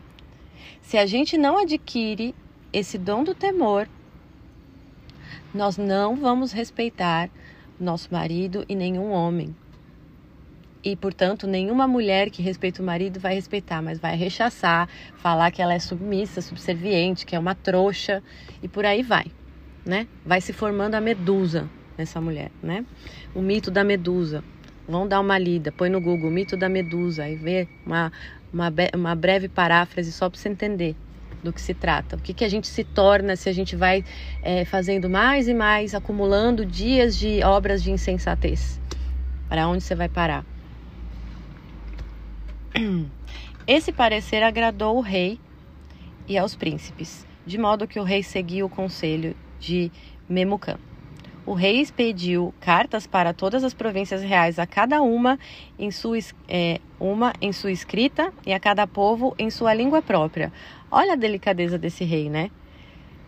se 0.83 0.99
a 0.99 1.07
gente 1.07 1.39
não 1.39 1.57
adquire 1.57 2.35
esse 2.71 2.99
dom 2.99 3.25
do 3.25 3.35
temor, 3.35 3.89
nós 5.55 5.79
não 5.79 6.17
vamos 6.17 6.53
respeitar 6.53 7.31
nosso 7.81 8.09
marido 8.13 8.65
e 8.69 8.75
nenhum 8.75 9.11
homem. 9.11 9.55
E, 10.83 10.95
portanto, 10.95 11.47
nenhuma 11.47 11.89
mulher 11.89 12.31
que 12.31 12.41
respeita 12.41 12.83
o 12.83 12.87
marido 12.87 13.19
vai 13.19 13.35
respeitar, 13.35 13.83
mas 13.83 13.99
vai 13.99 14.17
rechaçar, 14.17 14.89
falar 15.17 15.51
que 15.51 15.61
ela 15.61 15.75
é 15.75 15.79
submissa, 15.79 16.41
subserviente, 16.41 17.27
que 17.27 17.35
é 17.35 17.39
uma 17.39 17.55
trouxa 17.55 18.23
e 18.63 18.69
por 18.69 18.87
aí 18.87 19.03
vai, 19.03 19.27
né? 19.85 20.07
Vai 20.25 20.41
se 20.41 20.53
formando 20.53 20.95
a 20.95 21.01
medusa 21.01 21.69
nessa 21.97 22.21
mulher, 22.21 22.51
né? 22.63 22.87
O 23.35 23.43
mito 23.43 23.71
da 23.71 23.83
medusa. 23.83 24.45
Vão 24.87 25.07
dar 25.07 25.21
uma 25.21 25.37
lida, 25.37 25.71
põe 25.71 25.91
no 25.91 26.01
Google 26.01 26.31
mito 26.31 26.57
da 26.57 26.69
medusa 26.69 27.29
e 27.29 27.37
vê 27.37 27.69
uma, 27.85 28.11
uma, 28.51 28.73
uma 28.95 29.15
breve 29.15 29.49
paráfrase 29.49 30.13
só 30.13 30.31
para 30.31 30.39
você 30.39 30.49
entender 30.49 30.97
do 31.43 31.53
que 31.53 31.61
se 31.61 31.75
trata. 31.75 32.17
O 32.17 32.21
que, 32.21 32.35
que 32.35 32.45
a 32.45 32.49
gente 32.49 32.67
se 32.67 32.85
torna 32.85 33.37
se 33.37 33.49
a 33.49 33.53
gente 33.53 33.77
vai 33.77 34.05
é, 34.43 34.65
fazendo 34.65 35.09
mais 35.09 35.49
e 35.49 35.55
mais, 35.55 35.95
acumulando 35.95 36.65
dias 36.65 37.17
de 37.17 37.43
obras 37.43 37.83
de 37.83 37.91
insensatez. 37.91 38.81
Para 39.49 39.69
onde 39.69 39.83
você 39.83 39.95
vai 39.95 40.09
parar? 40.09 40.45
Esse 43.67 43.93
parecer 43.93 44.43
agradou 44.43 44.97
o 44.97 45.01
rei 45.01 45.39
e 46.27 46.37
aos 46.37 46.55
príncipes, 46.55 47.27
de 47.47 47.59
modo 47.59 47.87
que 47.87 48.01
o 48.01 48.05
rei 48.05 48.23
seguiu 48.23 48.67
o 48.67 48.71
conselho 48.71 49.37
de 49.59 49.91
Memucan 50.29 50.79
o 51.49 51.55
rei 51.55 51.81
expediu 51.81 52.53
cartas 52.61 53.07
para 53.07 53.33
todas 53.33 53.65
as 53.65 53.73
províncias 53.73 54.23
reais, 54.23 54.59
a 54.59 54.67
cada 54.67 55.01
uma 55.01 55.39
em 55.79 55.91
sua, 55.91 56.19
é, 56.47 56.79
uma 57.01 57.33
em 57.41 57.55
sua 57.55 57.73
escrita 57.73 58.31
e 58.45 58.53
a 58.53 58.61
cada 58.61 58.87
povo 58.87 59.35
em 59.39 59.49
sua 59.49 59.73
língua 59.73 60.03
própria. 60.03 60.53
Olha 60.91 61.15
a 61.15 61.17
delicadeza 61.17 61.79
desse 61.79 62.05
rei, 62.05 62.29
né? 62.29 62.51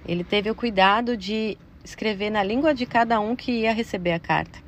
Ele 0.06 0.22
teve 0.22 0.50
o 0.50 0.54
cuidado 0.54 1.16
de 1.16 1.56
escrever 1.82 2.28
na 2.28 2.42
língua 2.42 2.74
de 2.74 2.84
cada 2.84 3.18
um 3.20 3.34
que 3.34 3.52
ia 3.52 3.72
receber 3.72 4.12
a 4.12 4.20
carta. 4.20 4.58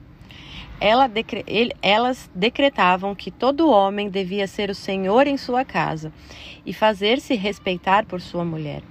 Ela 0.81 1.07
decre... 1.07 1.45
Ele... 1.47 1.75
elas 1.83 2.31
decretavam 2.35 3.15
que 3.15 3.31
todo 3.31 3.69
homem 3.69 4.09
devia 4.09 4.47
ser 4.47 4.71
o 4.71 4.75
senhor 4.75 5.27
em 5.27 5.37
sua 5.37 5.63
casa 5.63 6.11
e 6.65 6.73
fazer-se 6.73 7.35
respeitar 7.35 8.07
por 8.07 8.19
sua 8.19 8.47
mulher. 8.47 8.83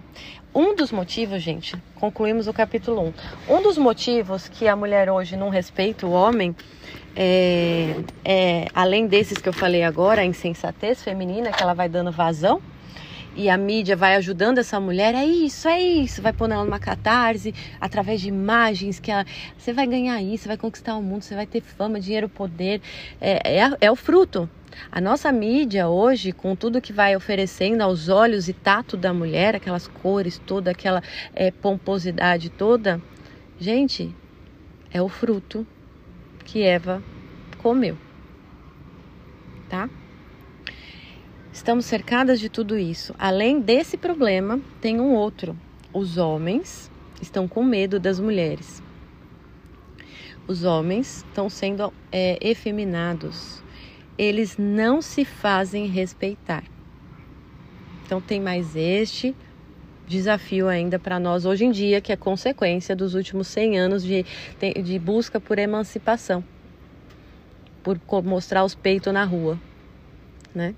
Um 0.53 0.75
dos 0.75 0.91
motivos, 0.91 1.41
gente, 1.41 1.81
concluímos 1.95 2.45
o 2.45 2.53
capítulo 2.53 3.13
1. 3.47 3.55
Um 3.55 3.61
dos 3.61 3.77
motivos 3.77 4.49
que 4.49 4.67
a 4.67 4.75
mulher 4.75 5.09
hoje 5.09 5.37
não 5.37 5.47
respeita 5.47 6.05
o 6.05 6.11
homem, 6.11 6.53
é, 7.15 7.95
é, 8.25 8.67
além 8.73 9.07
desses 9.07 9.39
que 9.39 9.47
eu 9.47 9.53
falei 9.53 9.81
agora, 9.81 10.21
a 10.21 10.25
insensatez 10.25 11.01
feminina, 11.01 11.53
que 11.53 11.63
ela 11.63 11.73
vai 11.73 11.87
dando 11.87 12.11
vazão, 12.11 12.61
e 13.35 13.49
a 13.49 13.57
mídia 13.57 13.95
vai 13.95 14.15
ajudando 14.15 14.57
essa 14.57 14.79
mulher, 14.79 15.15
é 15.15 15.25
isso, 15.25 15.67
é 15.67 15.79
isso, 15.79 16.21
vai 16.21 16.33
pôr 16.33 16.49
ela 16.51 16.63
numa 16.63 16.79
catarse, 16.79 17.53
através 17.79 18.21
de 18.21 18.27
imagens, 18.27 18.99
que 18.99 19.11
ela, 19.11 19.25
você 19.57 19.71
vai 19.71 19.87
ganhar 19.87 20.21
isso, 20.21 20.47
vai 20.47 20.57
conquistar 20.57 20.95
o 20.95 21.01
mundo, 21.01 21.23
você 21.23 21.35
vai 21.35 21.45
ter 21.45 21.61
fama, 21.61 21.99
dinheiro, 21.99 22.27
poder, 22.27 22.81
é, 23.19 23.59
é, 23.59 23.77
é 23.79 23.91
o 23.91 23.95
fruto. 23.95 24.49
A 24.91 25.01
nossa 25.01 25.31
mídia 25.31 25.87
hoje, 25.87 26.31
com 26.31 26.55
tudo 26.55 26.81
que 26.81 26.93
vai 26.93 27.15
oferecendo 27.15 27.81
aos 27.81 28.09
olhos 28.09 28.47
e 28.47 28.53
tato 28.53 28.95
da 28.95 29.13
mulher, 29.13 29.55
aquelas 29.55 29.87
cores, 29.87 30.41
toda 30.45 30.71
aquela 30.71 31.03
é, 31.33 31.51
pomposidade 31.51 32.49
toda, 32.49 33.01
gente, 33.59 34.13
é 34.91 35.01
o 35.01 35.09
fruto 35.09 35.65
que 36.45 36.63
Eva 36.63 37.03
comeu, 37.57 37.97
tá? 39.69 39.89
Estamos 41.53 41.85
cercadas 41.85 42.39
de 42.39 42.47
tudo 42.47 42.77
isso. 42.77 43.13
Além 43.19 43.59
desse 43.59 43.97
problema, 43.97 44.59
tem 44.79 45.01
um 45.01 45.13
outro. 45.13 45.55
Os 45.93 46.17
homens 46.17 46.89
estão 47.21 47.47
com 47.47 47.63
medo 47.63 47.99
das 47.99 48.19
mulheres. 48.19 48.81
Os 50.47 50.63
homens 50.63 51.25
estão 51.27 51.49
sendo 51.49 51.93
é, 52.11 52.37
efeminados. 52.41 53.61
Eles 54.17 54.57
não 54.57 55.01
se 55.01 55.25
fazem 55.25 55.87
respeitar. 55.87 56.63
Então, 58.05 58.21
tem 58.21 58.39
mais 58.39 58.75
este 58.75 59.35
desafio 60.07 60.67
ainda 60.67 60.99
para 60.99 61.19
nós 61.19 61.45
hoje 61.45 61.65
em 61.65 61.71
dia, 61.71 62.01
que 62.01 62.11
é 62.11 62.15
consequência 62.15 62.95
dos 62.95 63.13
últimos 63.13 63.47
100 63.47 63.79
anos 63.79 64.03
de, 64.03 64.25
de 64.83 64.99
busca 64.99 65.39
por 65.39 65.57
emancipação, 65.57 66.43
por 67.83 67.97
mostrar 68.23 68.65
os 68.65 68.75
peitos 68.75 69.13
na 69.13 69.23
rua, 69.23 69.57
né? 70.53 70.75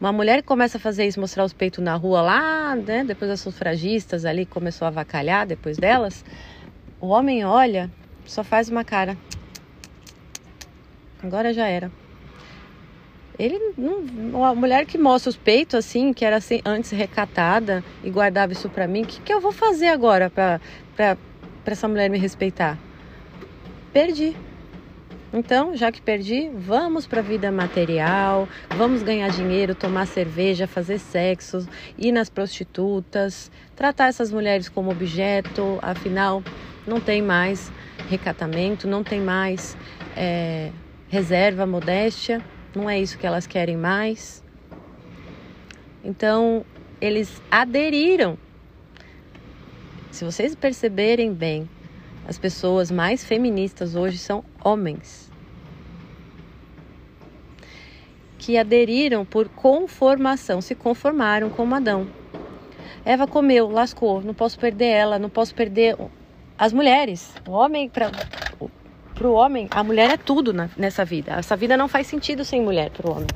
Uma 0.00 0.12
mulher 0.12 0.42
que 0.42 0.48
começa 0.48 0.78
a 0.78 0.80
fazer 0.80 1.06
isso, 1.06 1.20
mostrar 1.20 1.44
os 1.44 1.52
peitos 1.52 1.82
na 1.82 1.94
rua 1.94 2.22
lá, 2.22 2.76
né? 2.76 3.04
Depois 3.04 3.30
das 3.30 3.40
sufragistas 3.40 4.24
ali 4.24 4.46
começou 4.46 4.86
a 4.86 4.88
avacalhar 4.88 5.46
depois 5.46 5.76
delas. 5.76 6.24
O 7.00 7.08
homem 7.08 7.44
olha, 7.44 7.90
só 8.24 8.42
faz 8.44 8.68
uma 8.68 8.84
cara. 8.84 9.16
Agora 11.22 11.52
já 11.52 11.66
era. 11.66 11.90
Ele 13.38 13.58
não. 13.76 14.44
A 14.44 14.54
mulher 14.54 14.86
que 14.86 14.98
mostra 14.98 15.30
os 15.30 15.36
peitos 15.36 15.74
assim, 15.74 16.12
que 16.12 16.24
era 16.24 16.36
assim, 16.36 16.60
antes 16.64 16.90
recatada 16.90 17.82
e 18.04 18.10
guardava 18.10 18.52
isso 18.52 18.68
pra 18.68 18.86
mim, 18.86 19.02
o 19.02 19.06
que, 19.06 19.20
que 19.20 19.32
eu 19.32 19.40
vou 19.40 19.52
fazer 19.52 19.88
agora 19.88 20.30
pra 20.30 20.60
essa 21.64 21.88
mulher 21.88 22.10
me 22.10 22.18
respeitar? 22.18 22.78
Perdi. 23.92 24.36
Então, 25.34 25.74
já 25.74 25.90
que 25.90 26.02
perdi, 26.02 26.50
vamos 26.50 27.06
para 27.06 27.20
a 27.20 27.22
vida 27.22 27.50
material, 27.50 28.46
vamos 28.70 29.02
ganhar 29.02 29.30
dinheiro, 29.30 29.74
tomar 29.74 30.06
cerveja, 30.06 30.66
fazer 30.66 30.98
sexo, 30.98 31.66
ir 31.96 32.12
nas 32.12 32.28
prostitutas, 32.28 33.50
tratar 33.74 34.08
essas 34.08 34.30
mulheres 34.30 34.68
como 34.68 34.90
objeto, 34.90 35.78
afinal, 35.80 36.44
não 36.84 37.00
tem 37.00 37.22
mais 37.22 37.72
recatamento, 38.04 38.86
não 38.86 39.02
tem 39.02 39.22
mais 39.22 39.74
é, 40.14 40.74
reserva, 41.06 41.66
modéstia, 41.66 42.44
não 42.76 42.88
é 42.88 43.00
isso 43.00 43.16
que 43.16 43.26
elas 43.26 43.46
querem 43.46 43.76
mais. 43.76 44.44
Então, 46.04 46.62
eles 47.00 47.42
aderiram. 47.50 48.38
Se 50.10 50.26
vocês 50.26 50.54
perceberem 50.54 51.32
bem, 51.32 51.70
as 52.24 52.38
pessoas 52.38 52.90
mais 52.90 53.24
feministas 53.24 53.94
hoje 53.96 54.18
são 54.18 54.44
homens 54.64 55.21
que 58.42 58.58
aderiram 58.58 59.24
por 59.24 59.48
conformação, 59.48 60.60
se 60.60 60.74
conformaram 60.74 61.48
com 61.48 61.72
Adão. 61.72 62.08
Eva 63.04 63.24
comeu, 63.24 63.70
lascou, 63.70 64.20
não 64.20 64.34
posso 64.34 64.58
perder 64.58 64.86
ela, 64.86 65.16
não 65.16 65.28
posso 65.28 65.54
perder 65.54 65.96
as 66.58 66.72
mulheres. 66.72 67.32
O 67.48 67.52
homem 67.52 67.88
para 67.88 68.10
o 69.22 69.32
homem, 69.32 69.68
a 69.70 69.84
mulher 69.84 70.10
é 70.10 70.16
tudo 70.16 70.52
na, 70.52 70.68
nessa 70.76 71.04
vida. 71.04 71.34
Essa 71.34 71.54
vida 71.54 71.76
não 71.76 71.86
faz 71.86 72.08
sentido 72.08 72.44
sem 72.44 72.60
mulher 72.60 72.90
para 72.90 73.08
o 73.08 73.12
homem. 73.12 73.28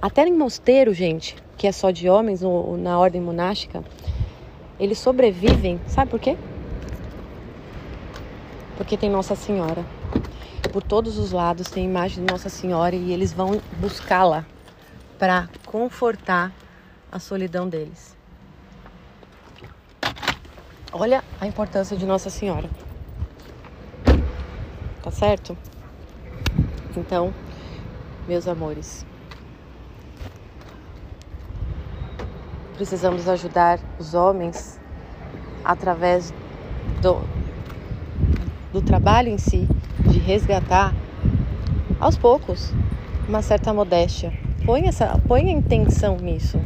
Até 0.00 0.26
em 0.26 0.32
mosteiro, 0.32 0.94
gente, 0.94 1.36
que 1.58 1.66
é 1.66 1.72
só 1.72 1.90
de 1.90 2.08
homens, 2.08 2.40
no, 2.40 2.78
na 2.78 2.98
ordem 2.98 3.20
monástica, 3.20 3.84
eles 4.80 4.98
sobrevivem, 4.98 5.78
sabe 5.86 6.10
por 6.10 6.18
quê? 6.18 6.34
porque 8.78 8.96
tem 8.96 9.10
Nossa 9.10 9.34
Senhora. 9.34 9.84
Por 10.72 10.82
todos 10.82 11.16
os 11.18 11.32
lados 11.32 11.70
tem 11.70 11.84
imagem 11.84 12.24
de 12.24 12.30
Nossa 12.30 12.48
Senhora 12.48 12.94
e 12.94 13.12
eles 13.12 13.32
vão 13.32 13.60
buscá-la 13.80 14.44
para 15.18 15.48
confortar 15.64 16.52
a 17.10 17.18
solidão 17.18 17.68
deles. 17.68 18.16
Olha 20.92 21.24
a 21.40 21.46
importância 21.46 21.96
de 21.96 22.04
Nossa 22.04 22.28
Senhora. 22.28 22.68
Tá 25.02 25.10
certo? 25.10 25.56
Então, 26.96 27.32
meus 28.26 28.46
amores, 28.46 29.06
precisamos 32.74 33.28
ajudar 33.28 33.80
os 33.98 34.14
homens 34.14 34.78
através 35.64 36.32
do, 37.00 37.37
do 38.72 38.82
trabalho 38.82 39.28
em 39.28 39.38
si, 39.38 39.68
de 40.06 40.18
resgatar 40.18 40.94
aos 42.00 42.16
poucos 42.16 42.72
uma 43.28 43.42
certa 43.42 43.72
modéstia. 43.72 44.32
Põe, 44.64 44.86
essa, 44.86 45.18
põe 45.26 45.48
a 45.48 45.52
intenção 45.52 46.16
nisso. 46.16 46.60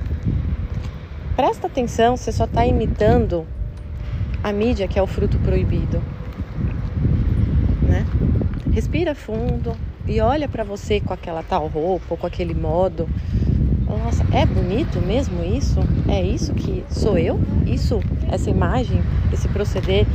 Presta 1.36 1.66
atenção, 1.66 2.16
você 2.16 2.30
só 2.30 2.44
está 2.44 2.66
imitando 2.66 3.46
a 4.42 4.53
mídia 4.53 4.88
que 4.88 4.98
é 4.98 5.03
o 5.03 5.07
fruto 5.07 5.38
proibido. 5.38 6.03
Né? 7.82 8.07
Respira 8.72 9.14
fundo 9.14 9.76
e 10.07 10.20
olha 10.20 10.48
para 10.48 10.64
você 10.64 11.00
com 11.00 11.12
aquela 11.12 11.42
tal 11.42 11.66
roupa 11.68 12.07
ou 12.11 12.16
com 12.16 12.26
aquele 12.26 12.55
modo. 12.55 13.09
Nossa, 13.86 14.24
é 14.32 14.44
bonito 14.46 15.00
mesmo 15.00 15.44
isso? 15.44 15.78
É 16.09 16.22
isso 16.22 16.55
que 16.55 16.84
sou 16.88 17.18
eu? 17.18 17.38
Isso, 17.66 18.00
essa 18.30 18.50
imagem, 18.50 19.03
esse 19.32 19.48
proceder 19.48 20.07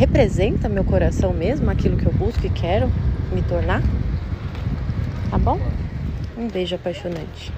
representa 0.00 0.66
meu 0.66 0.82
coração 0.82 1.30
mesmo, 1.34 1.68
aquilo 1.68 1.94
que 1.94 2.06
eu 2.06 2.12
busco 2.12 2.46
e 2.46 2.48
quero 2.48 2.90
me 3.30 3.42
tornar? 3.42 3.82
Tá 5.30 5.36
bom? 5.36 5.58
Um 6.38 6.48
beijo 6.48 6.74
apaixonante. 6.74 7.52